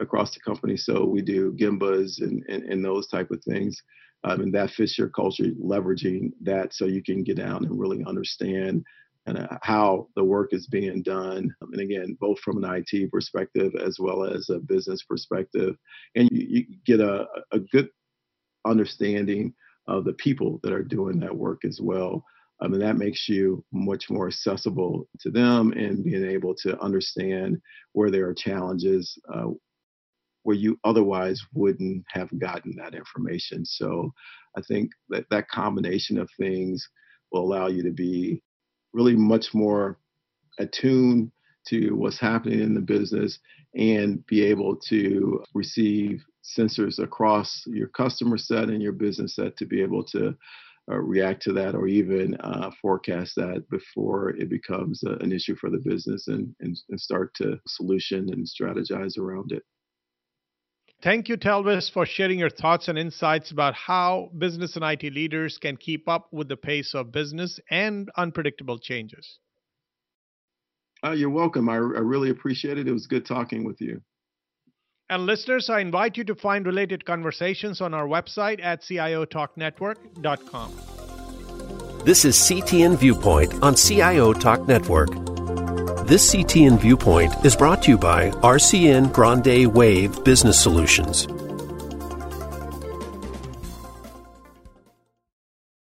across 0.00 0.32
the 0.32 0.40
company. 0.40 0.76
So 0.76 1.04
we 1.04 1.22
do 1.22 1.52
Gembas 1.52 2.20
and, 2.20 2.44
and, 2.48 2.62
and 2.64 2.84
those 2.84 3.08
type 3.08 3.30
of 3.30 3.42
things. 3.44 3.80
Um, 4.24 4.40
and 4.40 4.54
that 4.54 4.70
fits 4.70 4.96
your 4.98 5.08
culture, 5.08 5.46
leveraging 5.60 6.30
that 6.42 6.72
so 6.72 6.86
you 6.86 7.02
can 7.02 7.24
get 7.24 7.36
down 7.36 7.64
and 7.64 7.78
really 7.78 8.04
understand 8.04 8.84
and 9.26 9.48
how 9.62 10.08
the 10.16 10.24
work 10.24 10.52
is 10.52 10.66
being 10.66 11.02
done. 11.02 11.54
And 11.60 11.80
again, 11.80 12.16
both 12.20 12.38
from 12.40 12.62
an 12.62 12.84
IT 12.90 13.10
perspective 13.10 13.72
as 13.84 13.98
well 14.00 14.24
as 14.24 14.50
a 14.50 14.58
business 14.58 15.02
perspective. 15.08 15.76
And 16.16 16.28
you, 16.32 16.46
you 16.48 16.76
get 16.84 17.00
a, 17.00 17.26
a 17.52 17.60
good 17.60 17.88
understanding 18.64 19.54
of 19.86 20.04
the 20.04 20.12
people 20.14 20.60
that 20.62 20.72
are 20.72 20.82
doing 20.82 21.18
that 21.20 21.36
work 21.36 21.64
as 21.64 21.80
well. 21.80 22.24
I 22.60 22.68
mean, 22.68 22.80
that 22.80 22.96
makes 22.96 23.28
you 23.28 23.64
much 23.72 24.08
more 24.08 24.28
accessible 24.28 25.08
to 25.20 25.30
them 25.30 25.72
and 25.72 26.04
being 26.04 26.24
able 26.24 26.54
to 26.56 26.80
understand 26.80 27.60
where 27.92 28.10
there 28.10 28.28
are 28.28 28.34
challenges, 28.34 29.18
uh, 29.32 29.48
where 30.42 30.56
you 30.56 30.78
otherwise 30.84 31.40
wouldn't 31.54 32.04
have 32.08 32.28
gotten 32.38 32.74
that 32.76 32.94
information. 32.94 33.64
So 33.64 34.12
I 34.56 34.60
think 34.62 34.90
that 35.08 35.26
that 35.30 35.48
combination 35.48 36.18
of 36.18 36.28
things 36.38 36.88
will 37.30 37.42
allow 37.42 37.68
you 37.68 37.82
to 37.82 37.92
be 37.92 38.42
really 38.92 39.16
much 39.16 39.54
more 39.54 39.98
attuned 40.58 41.30
to 41.68 41.92
what's 41.92 42.18
happening 42.18 42.60
in 42.60 42.74
the 42.74 42.80
business 42.80 43.38
and 43.74 44.24
be 44.26 44.42
able 44.42 44.76
to 44.76 45.42
receive 45.54 46.22
sensors 46.44 46.98
across 46.98 47.62
your 47.66 47.88
customer 47.88 48.36
set 48.36 48.68
and 48.68 48.82
your 48.82 48.92
business 48.92 49.36
set 49.36 49.56
to 49.56 49.64
be 49.64 49.80
able 49.80 50.02
to 50.02 50.36
uh, 50.90 50.98
react 50.98 51.40
to 51.40 51.52
that 51.52 51.76
or 51.76 51.86
even 51.86 52.34
uh, 52.40 52.70
forecast 52.80 53.36
that 53.36 53.64
before 53.70 54.30
it 54.30 54.48
becomes 54.48 55.02
uh, 55.06 55.16
an 55.20 55.30
issue 55.32 55.54
for 55.54 55.70
the 55.70 55.78
business 55.78 56.26
and, 56.26 56.52
and, 56.60 56.76
and 56.90 57.00
start 57.00 57.32
to 57.34 57.58
solution 57.68 58.28
and 58.32 58.44
strategize 58.44 59.16
around 59.16 59.52
it. 59.52 59.62
Thank 61.02 61.28
you, 61.28 61.36
Talvis, 61.36 61.90
for 61.90 62.06
sharing 62.06 62.38
your 62.38 62.50
thoughts 62.50 62.86
and 62.86 62.96
insights 62.96 63.50
about 63.50 63.74
how 63.74 64.30
business 64.38 64.76
and 64.76 64.84
IT 64.84 65.02
leaders 65.12 65.58
can 65.60 65.76
keep 65.76 66.08
up 66.08 66.28
with 66.32 66.48
the 66.48 66.56
pace 66.56 66.94
of 66.94 67.10
business 67.10 67.58
and 67.70 68.08
unpredictable 68.16 68.78
changes. 68.78 69.40
Uh, 71.04 71.10
you're 71.10 71.28
welcome. 71.30 71.68
I, 71.68 71.74
I 71.74 71.78
really 71.78 72.30
appreciate 72.30 72.78
it. 72.78 72.86
It 72.86 72.92
was 72.92 73.08
good 73.08 73.26
talking 73.26 73.64
with 73.64 73.80
you. 73.80 74.00
And 75.10 75.26
listeners, 75.26 75.68
I 75.68 75.80
invite 75.80 76.16
you 76.16 76.22
to 76.24 76.36
find 76.36 76.64
related 76.64 77.04
conversations 77.04 77.80
on 77.80 77.92
our 77.94 78.06
website 78.06 78.62
at 78.62 78.82
ciotalknetwork.com. 78.82 80.72
This 82.04 82.24
is 82.24 82.36
CTN 82.36 82.96
Viewpoint 82.96 83.60
on 83.62 83.74
CIO 83.74 84.32
Talk 84.32 84.68
Network. 84.68 85.31
This 86.04 86.34
CTN 86.34 86.80
Viewpoint 86.80 87.32
is 87.44 87.54
brought 87.54 87.82
to 87.84 87.92
you 87.92 87.96
by 87.96 88.30
RCN 88.42 89.12
Grande 89.12 89.72
Wave 89.72 90.24
Business 90.24 90.60
Solutions. 90.60 91.28